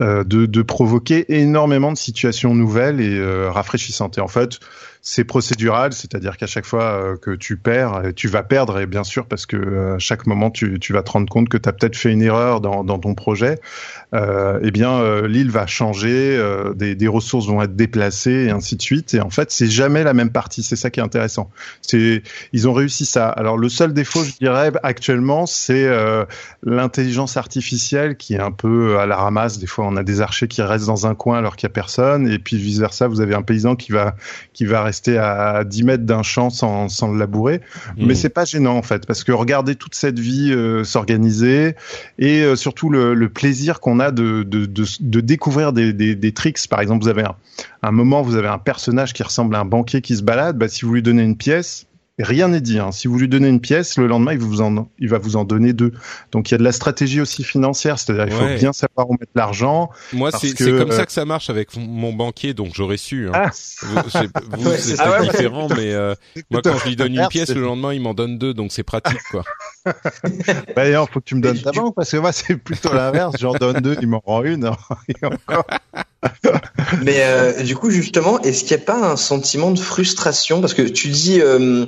[0.00, 4.18] de, de, provoquer énormément de situations nouvelles et euh, rafraîchissantes.
[4.18, 4.58] Et en fait,
[5.02, 9.04] c'est procédural, c'est-à-dire qu'à chaque fois euh, que tu perds, tu vas perdre, et bien
[9.04, 11.96] sûr, parce que à chaque moment, tu, vas te rendre compte que tu as peut-être
[11.96, 13.58] fait une erreur dans, ton projet,
[14.14, 16.38] euh, eh bien, l'île va changer,
[16.74, 19.14] des, ressources vont être déplacées, et ainsi de suite.
[19.14, 21.50] Et en fait, c'est jamais la même partie, c'est ça qui est intéressant.
[21.80, 23.28] C'est, ils ont réussi ça.
[23.28, 25.88] Alors, le seul défaut, je dirais, actuellement, c'est
[26.62, 29.58] l'intelligence artificielle qui est un peu à la ramasse.
[29.58, 31.72] Des fois, on a des archers qui restent dans un coin alors qu'il y a
[31.72, 34.14] personne, et puis vice versa, vous avez un paysan qui va
[34.52, 37.60] qui va rester à 10 mètres d'un champ sans, sans le labourer.
[37.96, 38.06] Mmh.
[38.06, 41.76] Mais c'est pas gênant en fait, parce que regardez toute cette vie euh, s'organiser
[42.18, 46.16] et euh, surtout le, le plaisir qu'on a de, de, de, de découvrir des, des,
[46.16, 46.58] des, tricks.
[46.68, 47.36] Par exemple, vous avez un,
[47.82, 50.58] un moment, vous avez un personnage qui ressemble à un banquier qui se balade.
[50.58, 51.86] Bah, si vous lui donnez une pièce,
[52.22, 52.78] rien n'est dit.
[52.78, 52.92] Hein.
[52.92, 55.44] Si vous lui donnez une pièce, le lendemain, il, vous en, il va vous en
[55.44, 55.92] donner deux.
[56.32, 59.14] Donc il y a de la stratégie aussi financière, c'est-à-dire il faut bien savoir où
[59.14, 59.90] mettre l'argent.
[60.12, 63.28] Moi, c'est comme ça que ça marche avec mon banquier, donc j'aurais su.
[63.28, 63.32] Hein.
[63.34, 63.50] Ah.
[63.82, 66.14] Vous, c'est ah différent, mais euh,
[66.50, 68.82] moi, quand je lui donne une pièce, le lendemain, il m'en donne deux, donc c'est
[68.82, 69.44] pratique, quoi.
[70.76, 73.36] bah, il faut que tu me donnes ta banque, parce que moi, c'est plutôt l'inverse.
[73.38, 74.66] J'en donne deux, il m'en rend une.
[74.66, 74.76] Hein.
[75.22, 75.66] encore.
[77.04, 80.60] Mais euh, du coup, justement, est-ce qu'il n'y a pas un sentiment de frustration?
[80.60, 81.86] Parce que tu dis, euh,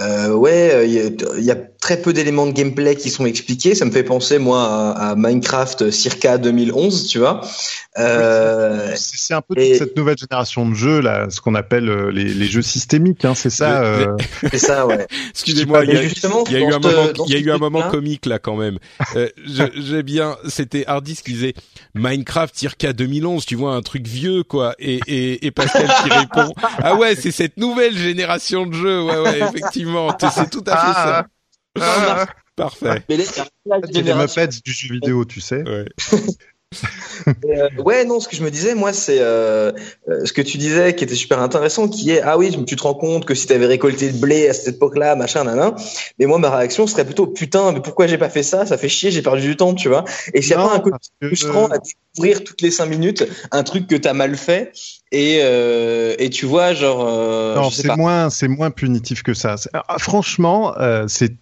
[0.00, 3.74] euh, ouais, il y, a très peu d'éléments de gameplay qui sont expliqués.
[3.74, 7.40] Ça me fait penser moi à, Minecraft circa 2011, tu vois.
[7.98, 12.10] Euh, c'est un peu toute cette nouvelle génération de jeux là, ce qu'on appelle euh,
[12.12, 13.82] les, les, jeux systémiques, hein, c'est ça.
[13.82, 14.16] Euh...
[14.50, 15.06] C'est ça, ouais.
[15.30, 17.58] Excusez-moi, il y, a, il y a eu un moment, il y a eu un
[17.58, 18.78] moment comique là quand même.
[19.16, 21.54] Euh, J'ai bien, c'était Hardis qui disait
[21.94, 26.52] Minecraft circa 2011, tu vois un truc vieux quoi, et et, et Pascal qui répond
[26.82, 30.92] ah ouais c'est cette nouvelle génération de jeux, ouais ouais effectivement, c'est tout à fait
[30.92, 31.18] ça.
[31.18, 31.37] Ah, ah,
[31.80, 32.26] ah.
[32.56, 33.02] Parfait.
[33.08, 33.24] Mais là,
[33.88, 35.62] il y a Muppets du jeu vidéo, tu sais.
[35.62, 35.84] Ouais.
[37.44, 39.72] euh, ouais, non, ce que je me disais, moi, c'est euh,
[40.08, 42.82] euh, ce que tu disais qui était super intéressant, qui est, ah oui, tu te
[42.82, 45.74] rends compte que si tu avais récolté le blé à cette époque-là, machin, nanan.
[46.18, 48.66] Mais moi, ma réaction serait plutôt, putain, mais pourquoi j'ai pas fait ça?
[48.66, 50.04] Ça fait chier, j'ai perdu du temps, tu vois.
[50.34, 53.96] Et a pas un côté frustrant à découvrir toutes les cinq minutes un truc que
[53.96, 54.72] t'as mal fait
[55.12, 57.06] et euh, et tu vois, genre.
[57.08, 59.56] Euh, non, c'est moins, c'est moins punitif que ça.
[59.98, 60.74] Franchement,
[61.06, 61.32] c'est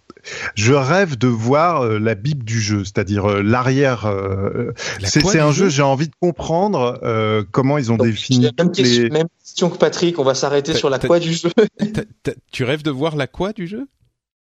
[0.55, 4.05] je rêve de voir euh, la Bible du jeu, c'est-à-dire euh, l'arrière.
[4.05, 6.99] Euh, c'est un jeu, j'ai envie de comprendre
[7.51, 8.49] comment ils ont défini.
[8.57, 11.49] Même, question, même question que Patrick, on va s'arrêter sur la quoi du jeu.
[12.51, 13.87] tu rêves de voir la quoi du jeu?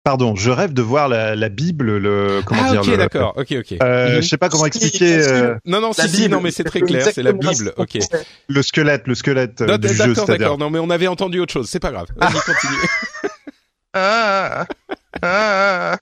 [0.05, 2.81] Pardon, je rêve de voir la, la Bible, le comment ah, dire.
[2.81, 3.77] ok, d'accord, ok, ok.
[3.81, 5.27] Euh, Je sais pas comment expliquer.
[5.27, 5.55] Euh...
[5.65, 7.97] Non, non, si, si, non, mais c'est très clair, c'est la Bible, ok.
[8.47, 10.57] Le squelette, le squelette du jeu, D'accord, d'accord.
[10.59, 11.67] Non, mais on avait entendu autre chose.
[11.67, 12.05] C'est pas grave.
[12.17, 12.77] Vas-y, continue.
[13.95, 14.67] Ah,
[15.21, 15.97] ah,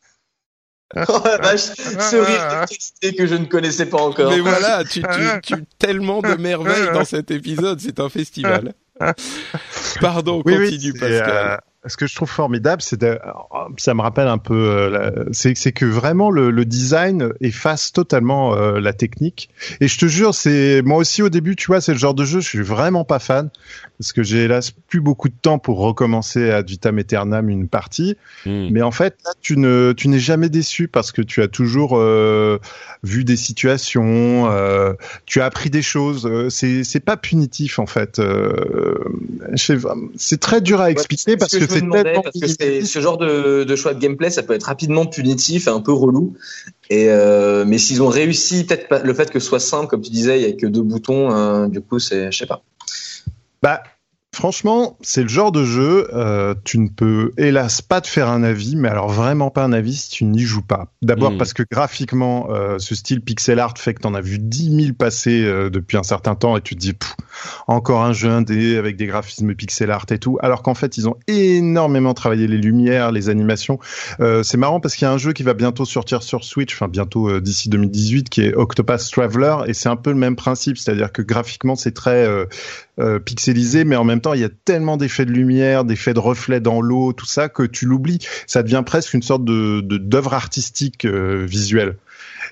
[0.96, 2.66] Oh la vache, ce rire
[3.02, 4.32] de que je ne connaissais pas encore.
[4.32, 8.74] Mais voilà, tu, tu, tu tellement de merveilles dans cet épisode, c'est un festival.
[10.02, 11.62] Pardon, continue Pascal.
[11.86, 13.20] Ce que je trouve formidable, c'est de,
[13.78, 18.80] ça me rappelle un peu, euh, c'est que vraiment le, le, design efface totalement euh,
[18.80, 19.50] la technique.
[19.82, 22.24] Et je te jure, c'est moi aussi au début, tu vois, c'est le genre de
[22.24, 23.50] jeu, je suis vraiment pas fan
[24.00, 28.18] parce que j'ai hélas plus beaucoup de temps pour recommencer à vitam aeternam une partie.
[28.46, 28.70] Hmm.
[28.72, 31.98] Mais en fait, là, tu ne, tu n'es jamais déçu parce que tu as toujours
[31.98, 32.60] euh,
[33.04, 34.94] vu des situations, euh,
[35.26, 36.30] tu as appris des choses.
[36.50, 38.22] c'est, c'est pas punitif en fait.
[39.56, 44.00] c'est très dur à expliquer parce que parce que ce genre de, de, choix de
[44.00, 46.36] gameplay, ça peut être rapidement punitif et un peu relou.
[46.90, 50.12] Et euh, mais s'ils ont réussi, peut-être le fait que ce soit simple, comme tu
[50.12, 52.64] disais, il y a que deux boutons, hein, du coup, c'est, je sais pas.
[53.62, 53.84] Bah,
[54.34, 58.42] Franchement, c'est le genre de jeu, euh, tu ne peux hélas pas te faire un
[58.42, 60.88] avis, mais alors vraiment pas un avis si tu n'y joues pas.
[61.04, 61.38] D'abord hmm.
[61.38, 64.86] parce que graphiquement, euh, ce style pixel art fait que tu en as vu 10
[64.86, 66.94] 000 passer euh, depuis un certain temps et tu te dis,
[67.68, 71.08] encore un jeu indé avec des graphismes pixel art et tout, alors qu'en fait ils
[71.08, 73.80] ont énormément travaillé les lumières, les animations.
[74.20, 76.74] Euh, c'est marrant parce qu'il y a un jeu qui va bientôt sortir sur Switch,
[76.74, 80.36] enfin bientôt euh, d'ici 2018, qui est Octopus Traveler, et c'est un peu le même
[80.36, 82.28] principe, c'est-à-dire que graphiquement c'est très
[83.00, 86.20] euh, pixelisé, mais en même temps, il y a tellement d'effets de lumière, d'effets de
[86.20, 88.20] reflets dans l'eau, tout ça, que tu l'oublies.
[88.46, 91.98] Ça devient presque une sorte de d'œuvre artistique euh, visuelle.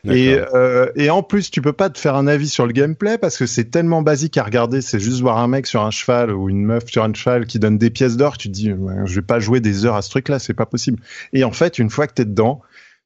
[0.04, 3.20] Et, euh, et en plus, tu peux pas te faire un avis sur le gameplay
[3.20, 4.82] parce que c'est tellement basique à regarder.
[4.82, 7.60] C'est juste voir un mec sur un cheval ou une meuf sur un cheval qui
[7.60, 8.40] donne des pièces d'or.
[8.40, 8.74] Tu te dis,
[9.06, 11.00] je vais pas jouer des heures à ce truc-là, c'est pas possible.
[11.34, 12.62] Et en fait, une fois que t'es dedans,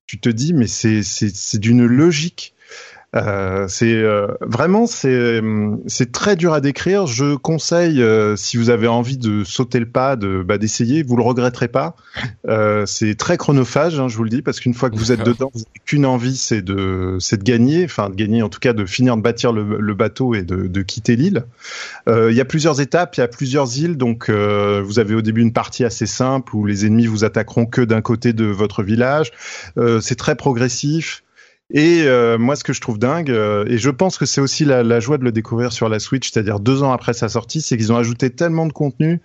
[0.08, 2.55] tu te dis, mais c'est c'est d'une logique
[3.15, 5.41] euh, c'est euh, vraiment c'est
[5.88, 7.08] c'est très dur à décrire.
[7.08, 11.15] Je conseille euh, si vous avez envie de sauter le pas, de bah, d'essayer, vous
[11.15, 11.95] le regretterez pas.
[12.86, 15.51] c'est très chronophage, hein, je vous le dis, parce qu'une fois que vous êtes dedans,
[15.54, 18.73] vous n'avez qu'une envie, c'est de c'est de gagner, enfin de gagner en tout cas
[18.73, 21.45] de finir de bâtir le, le bateau et de, de quitter l'île.
[22.08, 25.41] Il y a plusieurs étapes, il y a plusieurs îles, donc vous avez au début
[25.41, 29.32] une partie assez simple où les ennemis vous attaqueront que d'un côté de votre village.
[30.01, 31.23] c'est très progressif.
[31.73, 34.65] Et euh, moi, ce que je trouve dingue, euh, et je pense que c'est aussi
[34.65, 37.75] la, joie de le découvrir sur la Switch, c'est-à-dire deux ans après sa sortie, c'est
[37.75, 39.21] qu'ils ont ajouté tellement de contenu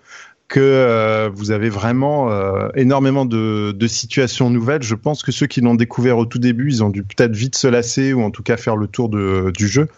[0.48, 2.28] que euh, vous avez vraiment
[2.74, 4.82] énormément de, situations nouvelles.
[4.82, 7.56] Je pense que ceux qui l'ont découvert au tout début, ils ont dû peut-être vite
[7.56, 9.88] se lasser ou en tout cas faire le tour du jeu.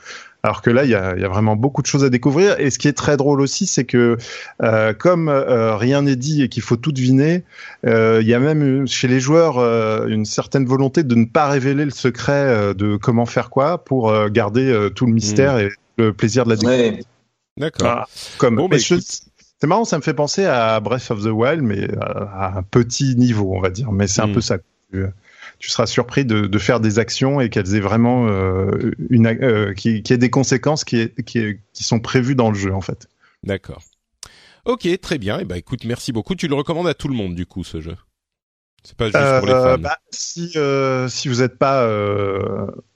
[0.45, 2.59] Alors que là, il y a, y a, vraiment beaucoup de choses à découvrir.
[2.59, 4.17] Et ce qui est très drôle aussi, c'est que
[4.63, 7.45] euh, comme euh, rien n'est dit et qu'il faut tout deviner,
[7.87, 11.49] euh, il y a même chez les joueurs euh, une certaine volonté de ne pas
[11.49, 15.61] révéler le secret euh, de comment faire quoi pour garder tout le mystère mmh.
[15.61, 17.07] et le plaisir de la découverte.
[17.57, 17.87] D'accord.
[17.87, 21.63] Ah, comme bon, bah, c'est marrant, ça me fait penser à Breath of the Wild,
[21.63, 23.93] mais à un petit niveau, on va dire.
[23.93, 24.33] Mais c'est un mmh.
[24.33, 24.59] peu ça
[25.63, 29.73] tu seras surpris de, de faire des actions et qu'elles aient vraiment euh, une euh,
[29.75, 33.07] qui, qui aient des conséquences qui, qui, qui sont prévues dans le jeu en fait.
[33.45, 33.81] D'accord.
[34.65, 35.39] Ok, très bien.
[35.39, 36.35] Et eh ben écoute, merci beaucoup.
[36.35, 37.97] Tu le recommandes à tout le monde du coup ce jeu?
[38.83, 39.79] C'est pas juste pour les euh, fans.
[39.79, 40.57] Bah, si
[41.09, 41.87] si vous n'êtes pas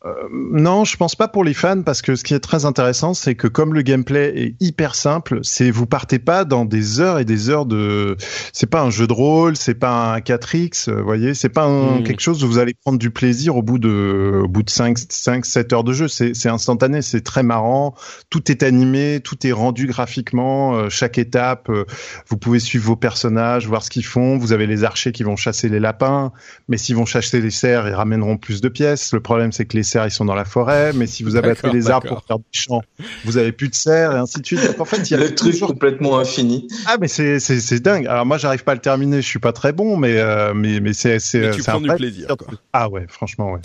[0.07, 3.15] euh, non, je pense pas pour les fans parce que ce qui est très intéressant,
[3.15, 7.19] c'est que comme le gameplay est hyper simple, c'est vous partez pas dans des heures
[7.19, 8.17] et des heures de.
[8.53, 11.99] C'est pas un jeu de rôle, c'est pas un 4x, vous voyez, c'est pas un,
[11.99, 12.05] hmm.
[12.05, 14.97] quelque chose où vous allez prendre du plaisir au bout de au bout de 5
[15.09, 17.95] 5 7 heures de jeu, c'est c'est instantané, c'est très marrant,
[18.31, 21.85] tout est animé, tout est rendu graphiquement, euh, chaque étape, euh,
[22.29, 25.37] vous pouvez suivre vos personnages, voir ce qu'ils font, vous avez les archers qui vont
[25.37, 26.33] chasser les lapins,
[26.69, 29.13] mais s'ils vont chasser les cerfs, ils ramèneront plus de pièces.
[29.13, 31.71] Le problème c'est que les cerfs ils sont dans la forêt, mais si vous abattez
[31.71, 32.83] les arbres pour faire du champ,
[33.25, 34.67] vous avez plus de cerfs et ainsi de suite.
[34.67, 36.69] Donc, en fait, il y a le truc complètement infini.
[36.87, 38.07] Ah mais c'est c'est c'est dingue.
[38.07, 40.81] Alors moi j'arrive pas à le terminer, je suis pas très bon, mais euh, mais
[40.81, 42.27] mais c'est c'est tu prends du plaisir.
[42.29, 42.49] Quoi.
[42.73, 43.61] Ah ouais, franchement ouais.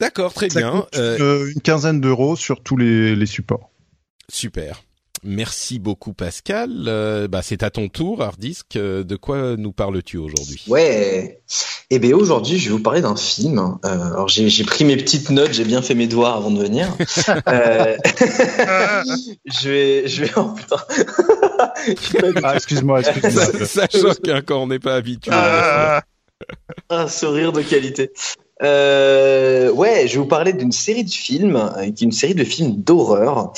[0.00, 0.86] D'accord, très bien.
[0.96, 1.50] Euh...
[1.52, 3.70] une quinzaine d'euros sur tous les les supports.
[4.30, 4.82] Super.
[5.24, 6.70] Merci beaucoup Pascal.
[6.86, 8.76] Euh, bah, c'est à ton tour, Hardisk.
[8.76, 10.64] Euh, de quoi nous parles-tu aujourd'hui?
[10.68, 11.40] Ouais.
[11.90, 13.78] Eh bien aujourd'hui, je vais vous parler d'un film.
[13.84, 16.88] Euh, alors j'ai, pris mes petites notes, j'ai bien fait mes devoirs avant de venir.
[19.46, 20.30] je vais, je vais.
[20.36, 20.76] Oh, putain.
[22.42, 23.66] ah, excuse-moi, excuse-moi.
[23.66, 25.30] Ça, choque hein, quand on n'est pas habitué.
[25.34, 26.02] Ah,
[26.90, 28.12] un sourire de qualité.
[28.62, 32.76] Euh, ouais, je vais vous parler d'une série de films, euh, une série de films
[32.76, 33.52] d'horreur,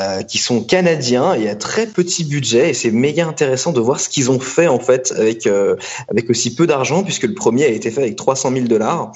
[0.00, 2.70] euh, qui sont canadiens et à très petit budget.
[2.70, 5.76] Et c'est méga intéressant de voir ce qu'ils ont fait en fait avec euh,
[6.08, 9.12] avec aussi peu d'argent, puisque le premier a été fait avec 300 000 dollars,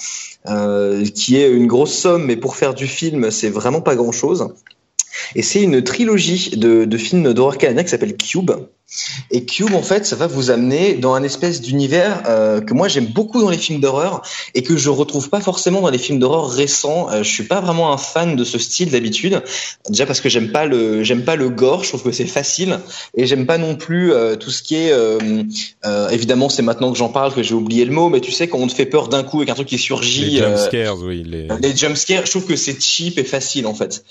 [0.48, 4.12] euh, qui est une grosse somme, mais pour faire du film, c'est vraiment pas grand
[4.12, 4.53] chose.
[5.35, 8.53] Et c'est une trilogie de, de films d'horreur canadiens qui s'appelle Cube.
[9.31, 12.88] Et Cube, en fait, ça va vous amener dans un espèce d'univers euh, que moi
[12.88, 14.22] j'aime beaucoup dans les films d'horreur
[14.55, 17.09] et que je retrouve pas forcément dans les films d'horreur récents.
[17.11, 19.42] Euh, je suis pas vraiment un fan de ce style d'habitude.
[19.88, 21.85] Déjà parce que j'aime pas le j'aime pas le gore.
[21.85, 22.81] Je trouve que c'est facile
[23.16, 24.92] et j'aime pas non plus euh, tout ce qui est.
[24.92, 28.48] Euh, évidemment, c'est maintenant que j'en parle que j'ai oublié le mot, mais tu sais
[28.48, 30.31] quand on te fait peur d'un coup avec un truc qui surgit.
[30.31, 31.22] Les jumpscares, oui.
[31.24, 34.05] Les, les jumpscares, je trouve que c'est cheap et facile en fait.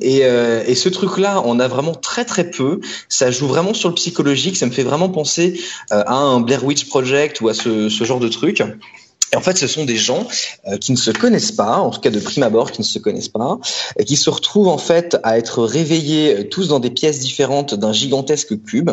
[0.00, 2.80] et, et ce truc-là, on a vraiment très très peu.
[3.08, 4.56] Ça joue vraiment sur le psychologique.
[4.56, 5.60] Ça me fait vraiment penser
[5.92, 8.62] euh, à un Blair Witch Project ou à ce, ce genre de truc.
[9.32, 10.26] Et en fait, ce sont des gens
[10.66, 12.98] euh, qui ne se connaissent pas, en tout cas de prime abord, qui ne se
[12.98, 13.58] connaissent pas,
[13.98, 17.74] et qui se retrouvent en fait à être réveillés euh, tous dans des pièces différentes
[17.74, 18.90] d'un gigantesque cube.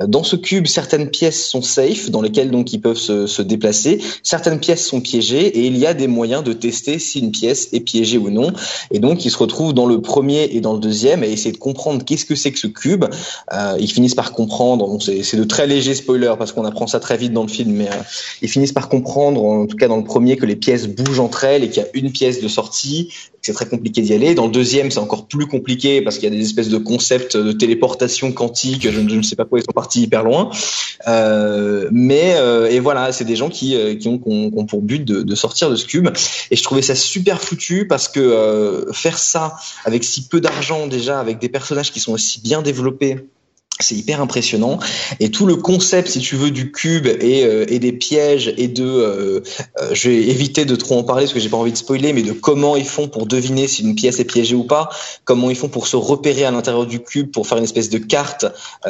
[0.00, 3.42] Euh, dans ce cube, certaines pièces sont safe, dans lesquelles donc ils peuvent se, se,
[3.42, 4.02] déplacer.
[4.22, 7.68] Certaines pièces sont piégées, et il y a des moyens de tester si une pièce
[7.72, 8.52] est piégée ou non.
[8.90, 11.58] Et donc, ils se retrouvent dans le premier et dans le deuxième, et essayer de
[11.58, 13.06] comprendre qu'est-ce que c'est que ce cube.
[13.52, 14.86] Euh, ils finissent par comprendre.
[14.86, 17.72] Bon, c'est de très légers spoilers parce qu'on apprend ça très vite dans le film,
[17.72, 17.88] mais
[18.42, 19.66] ils finissent par comprendre.
[19.78, 22.12] Cas dans le premier que les pièces bougent entre elles et qu'il y a une
[22.12, 23.12] pièce de sortie,
[23.42, 24.34] c'est très compliqué d'y aller.
[24.34, 27.36] Dans le deuxième, c'est encore plus compliqué parce qu'il y a des espèces de concepts
[27.36, 28.90] de téléportation quantique.
[28.90, 30.50] Je, ne sais pas quoi, ils sont partis hyper loin.
[31.06, 35.34] Euh, mais euh, et voilà, c'est des gens qui, euh, qui, ont, pour but de,
[35.34, 36.08] sortir de ce cube.
[36.50, 41.20] Et je trouvais ça super foutu parce que faire ça avec si peu d'argent déjà,
[41.20, 43.28] avec des personnages qui sont aussi bien développés
[43.80, 44.78] c'est hyper impressionnant.
[45.20, 48.66] Et tout le concept si tu veux du cube et, euh, et des pièges et
[48.66, 49.40] de euh,
[49.80, 52.12] euh, je vais éviter de trop en parler parce que j'ai pas envie de spoiler
[52.12, 54.90] mais de comment ils font pour deviner si une pièce est piégée ou pas
[55.24, 57.98] comment ils font pour se repérer à l'intérieur du cube pour faire une espèce de
[57.98, 58.46] carte.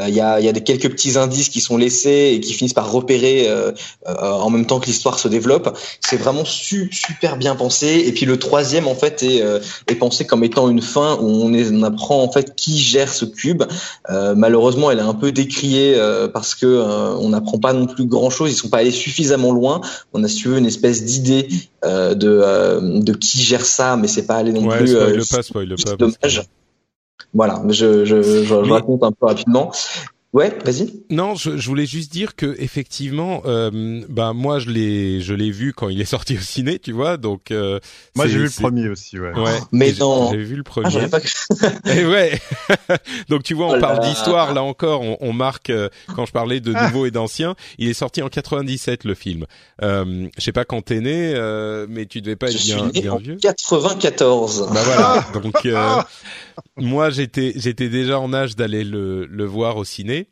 [0.07, 2.74] Il y a y a des quelques petits indices qui sont laissés et qui finissent
[2.74, 3.48] par repérer
[4.07, 5.77] en même temps que l'histoire se développe.
[6.01, 8.05] C'est vraiment su, super bien pensé.
[8.07, 11.83] Et puis le troisième en fait est, pensé comme étant une fin où on, on
[11.83, 13.64] apprend en fait qui gère ce cube.
[14.09, 18.07] Malheureusement elle est un peu décriée euh, parce que euh, on n'apprend pas non plus
[18.07, 18.51] grand chose.
[18.51, 19.81] Ils sont pas allés suffisamment loin.
[20.12, 21.49] On a su une espèce d'idée
[21.85, 24.88] euh, de de qui gère ça, mais c'est pas allé non plus.
[24.88, 25.97] Spoil pas, spoil pas.
[25.97, 26.43] Dommage.
[27.35, 29.71] Voilà, je, je, je, raconte un peu rapidement.
[30.35, 30.93] Ouais, vas-y.
[31.09, 35.51] Non, je, je, voulais juste dire que effectivement, euh, bah moi je l'ai, je l'ai
[35.51, 37.17] vu quand il est sorti au ciné, tu vois.
[37.17, 37.81] Donc euh,
[38.14, 39.33] moi j'ai vu le premier aussi, ouais.
[39.33, 40.31] ouais mais non.
[40.31, 41.01] J'ai vu le premier.
[41.03, 41.21] Ah, pas...
[41.91, 42.38] Et ouais.
[43.31, 45.01] donc tu vois, on oh parle d'histoire là encore.
[45.01, 47.55] On, on marque euh, quand je parlais de nouveau et d'ancien.
[47.79, 49.47] Il est sorti en 97 le film.
[49.83, 52.79] Euh, je sais pas quand t'es né, euh, mais tu devais pas être je bien,
[52.79, 53.37] suis né bien en vieux.
[53.37, 54.69] 94.
[54.75, 55.27] Bah voilà.
[55.41, 56.03] donc euh,
[56.77, 60.28] moi j'étais, j'étais déjà en âge d'aller le, le voir au ciné.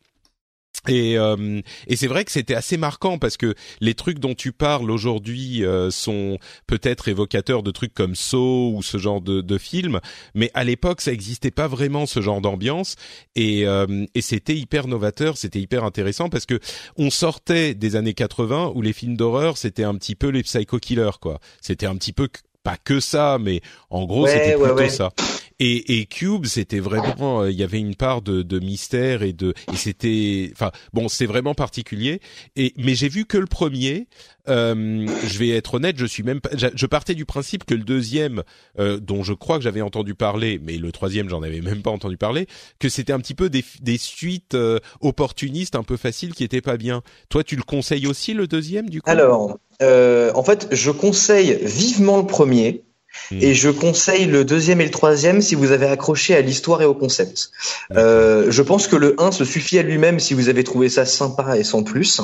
[0.89, 4.53] Et, euh, et c'est vrai que c'était assez marquant parce que les trucs dont tu
[4.53, 9.59] parles aujourd'hui euh, sont peut-être évocateurs de trucs comme Saw ou ce genre de, de
[9.59, 10.01] films,
[10.35, 12.97] mais à l'époque ça n'existait pas vraiment ce genre d'ambiance
[13.35, 16.61] et, euh, et c'était hyper novateur, c'était hyper intéressant parce que
[16.97, 20.79] on sortait des années 80 où les films d'horreur c'était un petit peu les psycho
[20.79, 22.29] killers quoi, c'était un petit peu
[22.63, 24.89] pas que ça, mais en gros Ouais, c'était ouais, plutôt ouais.
[24.89, 25.13] ça.
[25.59, 29.33] Et, et Cube, c'était vraiment, euh, il y avait une part de, de mystère et
[29.33, 32.21] de, et c'était, enfin, bon, c'est vraiment particulier.
[32.57, 34.07] Et mais j'ai vu que le premier.
[34.49, 38.45] Euh, je vais être honnête, je suis même je partais du principe que le deuxième,
[38.79, 41.91] euh, dont je crois que j'avais entendu parler, mais le troisième, j'en avais même pas
[41.91, 42.47] entendu parler,
[42.79, 46.61] que c'était un petit peu des, des suites euh, opportunistes, un peu faciles, qui étaient
[46.61, 47.03] pas bien.
[47.29, 49.11] Toi, tu le conseilles aussi le deuxième, du coup?
[49.11, 52.85] Alors, euh, en fait, je conseille vivement le premier.
[53.31, 53.39] Hmm.
[53.41, 56.85] Et je conseille le deuxième et le troisième si vous avez accroché à l'histoire et
[56.85, 57.51] au concept.
[57.97, 61.05] Euh, je pense que le 1 se suffit à lui-même si vous avez trouvé ça
[61.05, 62.21] sympa et sans plus.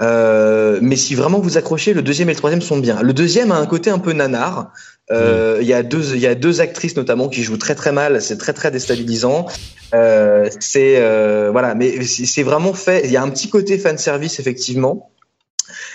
[0.00, 3.00] Euh, mais si vraiment vous accrochez, le deuxième et le troisième sont bien.
[3.02, 4.72] Le deuxième a un côté un peu nanar.
[5.10, 7.92] Euh, Il y a deux, il y a deux actrices notamment qui jouent très très
[7.92, 8.22] mal.
[8.22, 9.46] C'est très très déstabilisant.
[9.94, 13.02] Euh, c'est euh, voilà, mais c'est vraiment fait.
[13.04, 15.10] Il y a un petit côté fan service effectivement.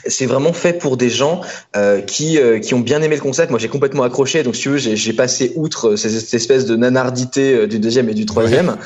[0.06, 1.42] C'est vraiment fait pour des gens
[1.76, 3.50] euh, qui euh, qui ont bien aimé le concept.
[3.50, 4.44] Moi, j'ai complètement accroché.
[4.44, 8.10] Donc, si tu veux, j'ai passé outre ces- cette espèce de nanardité euh, du deuxième
[8.10, 8.78] et du troisième,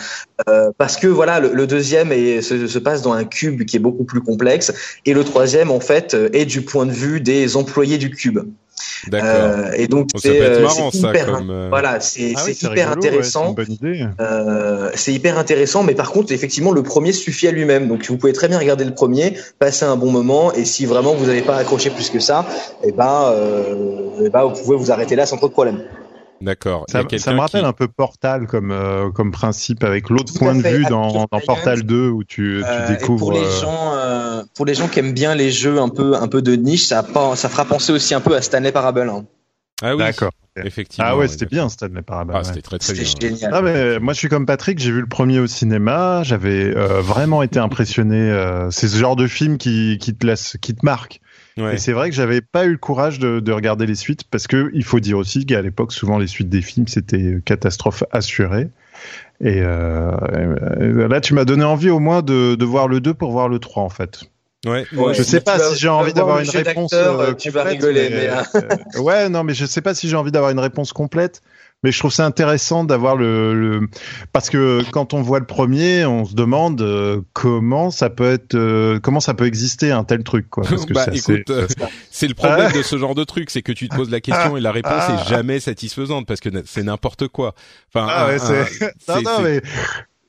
[0.49, 3.77] euh, parce que voilà, le, le deuxième est, se, se passe dans un cube qui
[3.77, 4.73] est beaucoup plus complexe,
[5.05, 8.39] et le troisième, en fait, euh, est du point de vue des employés du cube.
[9.07, 9.29] D'accord.
[9.33, 11.49] Euh, et donc, Oh, c'est euh, hyper, comme.
[11.49, 13.47] euh, voilà, c'est Ah oui, hyper rigolo, ouais, c'est intéressant.
[13.49, 14.05] une bonne idée.
[14.19, 17.87] Euh, c'est hyper intéressant, mais par contre, effectivement, le premier suffit à lui-même.
[17.87, 21.13] Donc, vous pouvez très bien regarder le premier, passer un bon moment, et si vraiment
[21.13, 22.45] vous n'avez pas accroché plus que ça,
[22.83, 25.81] eh ben, euh, eh ben, vous pouvez vous arrêter là sans trop de problème.
[26.43, 26.85] D'accord.
[26.89, 30.61] Ça, me rappelle qui- un peu Portal comme euh, comme principe avec l'autre point de
[30.61, 33.19] vue dans, Portal 2 où tu, tu Euh, découvres.
[33.19, 36.15] pour les euh, gens, euh, pour les gens qui aiment bien les jeux un peu,
[36.15, 39.09] un peu de niche, ça, fera penser aussi un peu à Stanley Parable.
[39.09, 39.25] Hein.
[39.81, 39.99] Ah oui.
[40.03, 40.31] D'accord.
[40.55, 41.07] Effectivement.
[41.09, 42.33] Ah ouais, c'était bien Stanley Parable.
[42.35, 42.43] Ah, ouais.
[42.43, 43.03] c'était très très bien.
[43.19, 43.51] Génial.
[43.53, 47.01] Ah mais moi je suis comme Patrick, j'ai vu le premier au cinéma, j'avais euh,
[47.01, 48.17] vraiment été impressionné.
[48.19, 51.21] euh, c'est ce genre de film qui, qui te laisse, qui te marque.
[51.57, 54.47] Et c'est vrai que j'avais pas eu le courage de, de regarder les suites parce
[54.47, 58.69] que il faut dire aussi qu'à l'époque souvent les suites des films c'était catastrophe assurée.
[59.39, 60.11] Et euh,
[60.81, 63.49] euh, là tu m'as donné envie au moins de, de voir le 2 pour voir
[63.49, 64.23] le 3 en fait.
[64.65, 64.85] Ouais.
[64.93, 66.91] Ouais, je sais pas vas- si j'ai envie voir d'avoir une réponse.
[66.93, 68.65] euh, tu vas complète, rigoler, mais, mais,
[68.97, 71.41] euh, ouais, non, mais je sais pas si j'ai envie d'avoir une réponse complète.
[71.85, 73.89] Mais je trouve ça intéressant d'avoir le, le,
[74.31, 78.55] parce que quand on voit le premier, on se demande euh, comment ça peut être,
[78.55, 80.63] euh, comment ça peut exister un tel truc, quoi.
[80.63, 81.67] Parce que bah écoute, euh,
[82.09, 84.55] c'est le problème de ce genre de truc, c'est que tu te poses la question
[84.55, 85.17] et la réponse Ah.
[85.25, 87.53] est jamais satisfaisante parce que c'est n'importe quoi.
[87.93, 89.61] Enfin, Ah un- ouais, un- c'est, non, non, mais.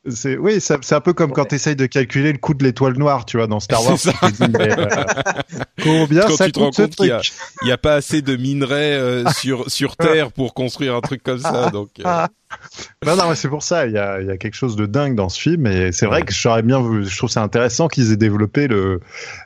[0.06, 2.92] C'est oui, c'est un peu comme quand tu essayes de calculer le coût de l'étoile
[2.98, 3.98] noire, tu vois, dans Star Wars.
[3.98, 4.12] Ça.
[4.30, 4.86] dis, mais, euh,
[5.82, 7.32] combien Quand ça tu te rends coûte ce compte qu'il y a- truc
[7.62, 11.22] il y a pas assez de minerais euh, sur sur Terre pour construire un truc
[11.22, 11.88] comme ça, donc.
[12.04, 12.26] euh.
[13.04, 13.86] Non, non, mais c'est pour ça.
[13.86, 16.06] Il y a, il y a quelque chose de dingue dans ce film, et c'est
[16.06, 19.00] vrai que j'aurais bien, voulu- je trouve ça intéressant qu'ils aient développé le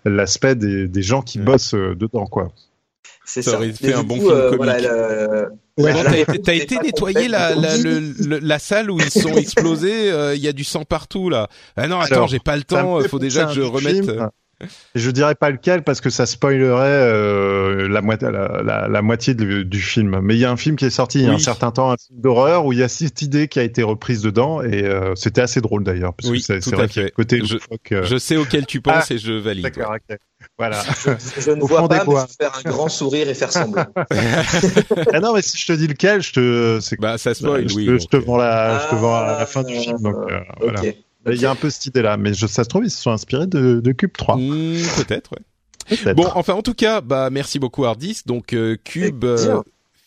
[0.04, 1.44] l'aspect des, des gens qui Ouais.
[1.44, 2.52] bossent euh, dedans, quoi.
[3.24, 3.56] C'est Ça ça.
[3.58, 4.56] aurait Et fait du un bon coup, film euh, comique.
[4.56, 5.48] voilà, le-
[5.78, 9.32] Ouais, Bon, la- t'as été, nettoyer la, la, le- le- la salle où ils sont
[9.36, 10.10] explosés.
[10.10, 11.48] euh, Il y a du sang partout là.
[11.76, 13.00] Ah non, attends, j'ai pas le temps.
[13.08, 14.04] Faut déjà que je remette.
[14.04, 14.28] film.
[14.60, 14.66] Et
[14.98, 19.34] Je dirais pas lequel parce que ça spoilerait euh, la, moitié, la, la- la moitié
[19.34, 20.18] de- du film.
[20.20, 21.92] Mais il y a un film qui est sorti il y a un certain temps,
[21.92, 24.82] un film d'horreur où il y a cette idée qui a été reprise dedans et
[24.84, 27.02] euh, c'était assez drôle d'ailleurs Oui, que c'est tout c'est à vrai fait.
[27.04, 27.56] le côté Je-
[27.94, 29.62] euh, Je sais auquel tu penses et je valide.
[29.62, 30.18] D'accord, ok.
[30.58, 30.82] Voilà.
[30.82, 33.52] Je, je ne Au vois pas, mais je vais faire un grand sourire et faire
[33.52, 33.86] semblant.
[35.12, 37.74] ah non, mais si je te dis lequel, je te, c'est Bah ça spoil, je,
[37.76, 37.86] oui.
[37.86, 39.98] te, je te euh, vends la, je te vends à la Ah, fin du film.
[40.00, 40.80] Donc, euh, voilà.
[40.82, 40.96] Ok.
[41.30, 43.10] Il y a un peu cette idée-là, mais je, ça se trouve, ils se sont
[43.10, 44.36] inspirés de, de Cube 3.
[44.36, 45.96] hmm, Peut-être, ouais.
[45.96, 46.16] Peut-être.
[46.16, 48.22] Bon, enfin, en tout cas, bah merci beaucoup Hardis.
[48.26, 49.24] Donc euh, Cube.
[49.24, 49.60] Euh,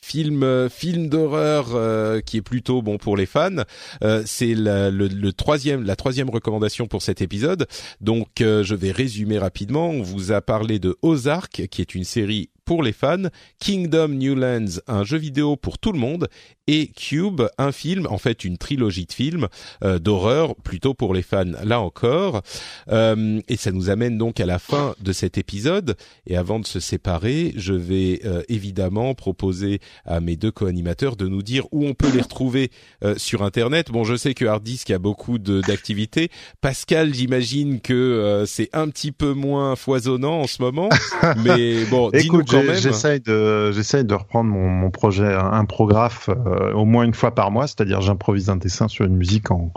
[0.03, 3.63] Film, euh, film d'horreur euh, qui est plutôt bon pour les fans.
[4.03, 7.67] Euh, c'est le, le troisième, la troisième recommandation pour cet épisode.
[8.01, 9.89] Donc, euh, je vais résumer rapidement.
[9.89, 13.23] On vous a parlé de Ozark, qui est une série pour les fans,
[13.59, 16.27] Kingdom New Lands, un jeu vidéo pour tout le monde,
[16.67, 19.47] et Cube, un film, en fait une trilogie de films
[19.83, 22.41] euh, d'horreur, plutôt pour les fans, là encore.
[22.89, 25.95] Euh, et ça nous amène donc à la fin de cet épisode.
[26.27, 31.27] Et avant de se séparer, je vais euh, évidemment proposer à mes deux co-animateurs de
[31.27, 32.71] nous dire où on peut les retrouver
[33.03, 33.91] euh, sur Internet.
[33.91, 36.29] Bon, je sais que Harddisk a beaucoup de- d'activités.
[36.61, 40.89] Pascal, j'imagine que euh, c'est un petit peu moins foisonnant en ce moment,
[41.43, 42.75] mais bon, dis-nous quand j'ai- même.
[42.77, 47.13] j'essaye de, j'essaye de reprendre mon, mon projet, un, un prographe, euh, au moins une
[47.13, 49.71] fois par mois, c'est-à-dire j'improvise un dessin sur une musique en,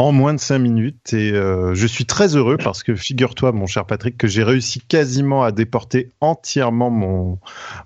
[0.00, 3.66] en moins de cinq minutes et euh, je suis très heureux parce que figure-toi mon
[3.66, 7.40] cher Patrick que j'ai réussi quasiment à déporter entièrement mon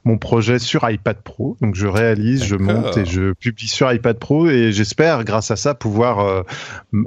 [0.05, 1.57] mon projet sur iPad Pro.
[1.63, 5.57] Donc je réalise je monte et je publie sur iPad Pro et j'espère grâce à
[5.57, 6.43] ça pouvoir euh,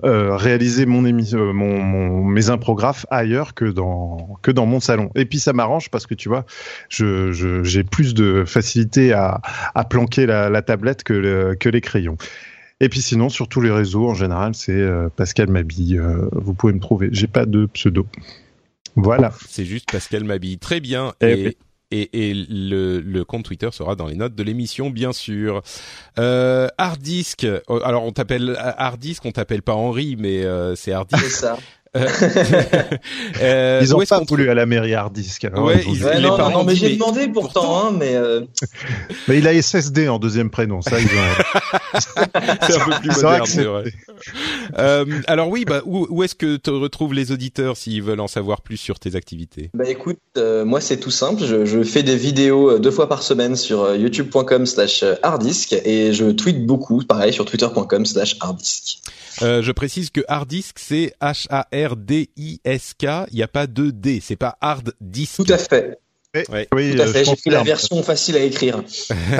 [0.03, 5.11] euh, réaliser mon émission mon, mon, mes imprographes ailleurs que dans que dans mon salon.
[5.13, 6.45] Et puis ça m'arrange parce que tu vois
[6.89, 9.39] je j'ai plus de facilité à
[9.75, 12.17] à planquer la, la tablette que le, que les crayons
[12.79, 15.97] et puis sinon, sur tous les réseaux, en général, c'est euh, Pascal Mabille.
[15.97, 17.09] Euh, vous pouvez me trouver.
[17.11, 18.05] J'ai pas de pseudo.
[18.95, 19.31] Voilà.
[19.47, 20.57] C'est juste Pascal Mabille.
[20.57, 21.13] Très bien.
[21.21, 21.55] Eh
[21.91, 25.61] et, et, le, le, compte Twitter sera dans les notes de l'émission, bien sûr.
[26.17, 27.45] Euh, Hardisk.
[27.83, 31.23] Alors on t'appelle Hardisk, on t'appelle pas Henri, mais euh, c'est Hardisk.
[31.23, 31.57] C'est ça.
[33.41, 35.45] euh, ils ont pas voulu à la mairie Hardisk.
[35.45, 37.87] Alors ouais, ils, ouais, non, non, mais j'ai demandé pourtant, pourtant.
[37.87, 38.15] Hein, mais.
[38.15, 38.41] Euh...
[39.27, 41.09] mais il a SSD en deuxième prénom, ça ils ont.
[42.67, 43.83] c'est un peu plus moderne, c'est vrai.
[44.77, 48.27] euh, alors oui, bah où, où est-ce que te retrouvent les auditeurs s'ils veulent en
[48.27, 49.71] savoir plus sur tes activités?
[49.73, 51.43] Bah écoute, euh, moi c'est tout simple.
[51.43, 56.31] Je, je, fais des vidéos euh, deux fois par semaine sur youtube.com/slash harddisk et je
[56.31, 59.01] tweete beaucoup, pareil sur twitter.com/slash harddisk.
[59.41, 63.27] Euh, je précise que hard disk c'est H A R D I S K.
[63.31, 64.19] Il n'y a pas de D.
[64.21, 65.43] C'est pas hard disk.
[65.45, 65.99] Tout à fait.
[66.49, 66.67] Ouais.
[66.73, 67.25] Oui, Tout à fait.
[67.25, 68.83] J'ai pris la version facile à écrire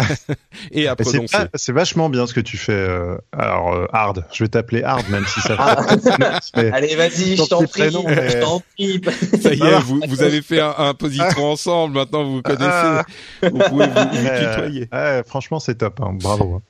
[0.72, 1.38] et à prononcer.
[1.54, 2.74] C'est vachement bien ce que tu fais.
[2.74, 5.56] Euh, alors euh, hard, je vais t'appeler hard même si ça.
[5.58, 6.40] Ah.
[6.54, 9.02] Allez, vas-y, je t'en prie, je t'en prie.
[9.42, 11.96] Ça y est, vous, vous avez fait un, un positron ensemble.
[11.96, 13.02] Maintenant, vous vous connaissez.
[13.42, 14.90] Vous pouvez vous, vous tutoyer.
[15.26, 16.00] Franchement, c'est top.
[16.02, 16.12] Hein.
[16.14, 16.62] Bravo.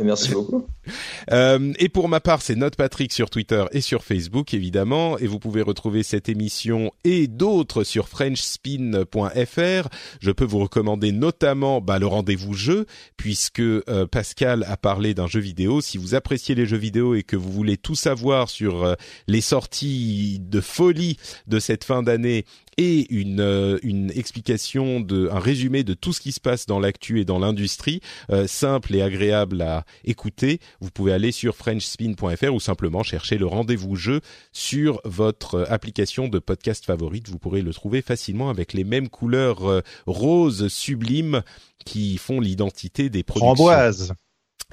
[0.00, 0.66] Merci beaucoup.
[1.32, 5.26] euh, et pour ma part, c'est Note Patrick sur Twitter et sur Facebook évidemment, et
[5.26, 9.88] vous pouvez retrouver cette émission et d'autres sur FrenchSpin.fr.
[10.20, 12.86] Je peux vous recommander notamment bah, le rendez-vous jeu,
[13.16, 15.80] puisque euh, Pascal a parlé d'un jeu vidéo.
[15.80, 18.94] Si vous appréciez les jeux vidéo et que vous voulez tout savoir sur euh,
[19.28, 22.44] les sorties de folie de cette fin d'année
[22.78, 26.80] et une, euh, une explication de un résumé de tout ce qui se passe dans
[26.80, 28.00] l'actu et dans l'industrie
[28.30, 33.46] euh, simple et agréable à écouter vous pouvez aller sur frenchspin.fr ou simplement chercher le
[33.46, 34.20] rendez-vous jeu
[34.52, 39.68] sur votre application de podcast favorite vous pourrez le trouver facilement avec les mêmes couleurs
[39.68, 41.42] euh, roses sublimes
[41.84, 44.12] qui font l'identité des productions Framboise.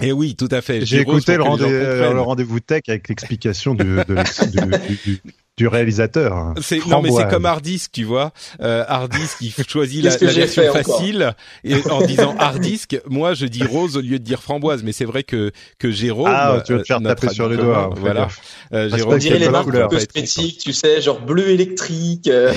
[0.02, 0.86] Eh oui, tout à fait.
[0.86, 5.22] J'ai écouté le, rendez le rendez-vous tech avec l'explication du, de, du, du,
[5.60, 6.54] du réalisateur.
[6.62, 8.32] C'est non mais c'est comme Hardisk, tu vois.
[8.62, 11.34] Euh, Hardisk, il choisit la, la version facile
[11.64, 15.04] et en disant Hardisk, moi je dis rose au lieu de dire framboise, mais c'est
[15.04, 17.90] vrai que que Jérôme ah, tu vas te faire taper sur les doigts.
[17.94, 18.28] Voilà.
[18.72, 22.28] Euh, Jérôme, on dirait les marques un peu tu sais, genre bleu électrique.
[22.28, 22.54] Euh,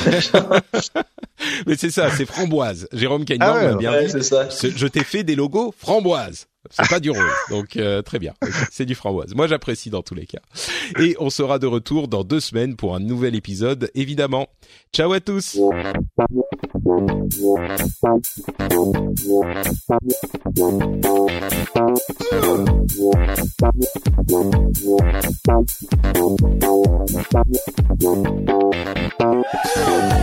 [1.67, 2.87] mais c'est ça, c'est framboise.
[2.93, 4.23] Jérôme Cagnard ah ouais, bien ouais, dit.
[4.23, 4.47] Ça.
[4.49, 6.47] Je t'ai fait des logos framboise.
[6.69, 8.33] C'est pas du rose, donc euh, très bien.
[8.71, 9.35] C'est du framboise.
[9.35, 10.39] Moi, j'apprécie dans tous les cas.
[10.97, 14.47] Et on sera de retour dans deux semaines pour un nouvel épisode, évidemment.
[14.93, 15.57] Ciao à tous.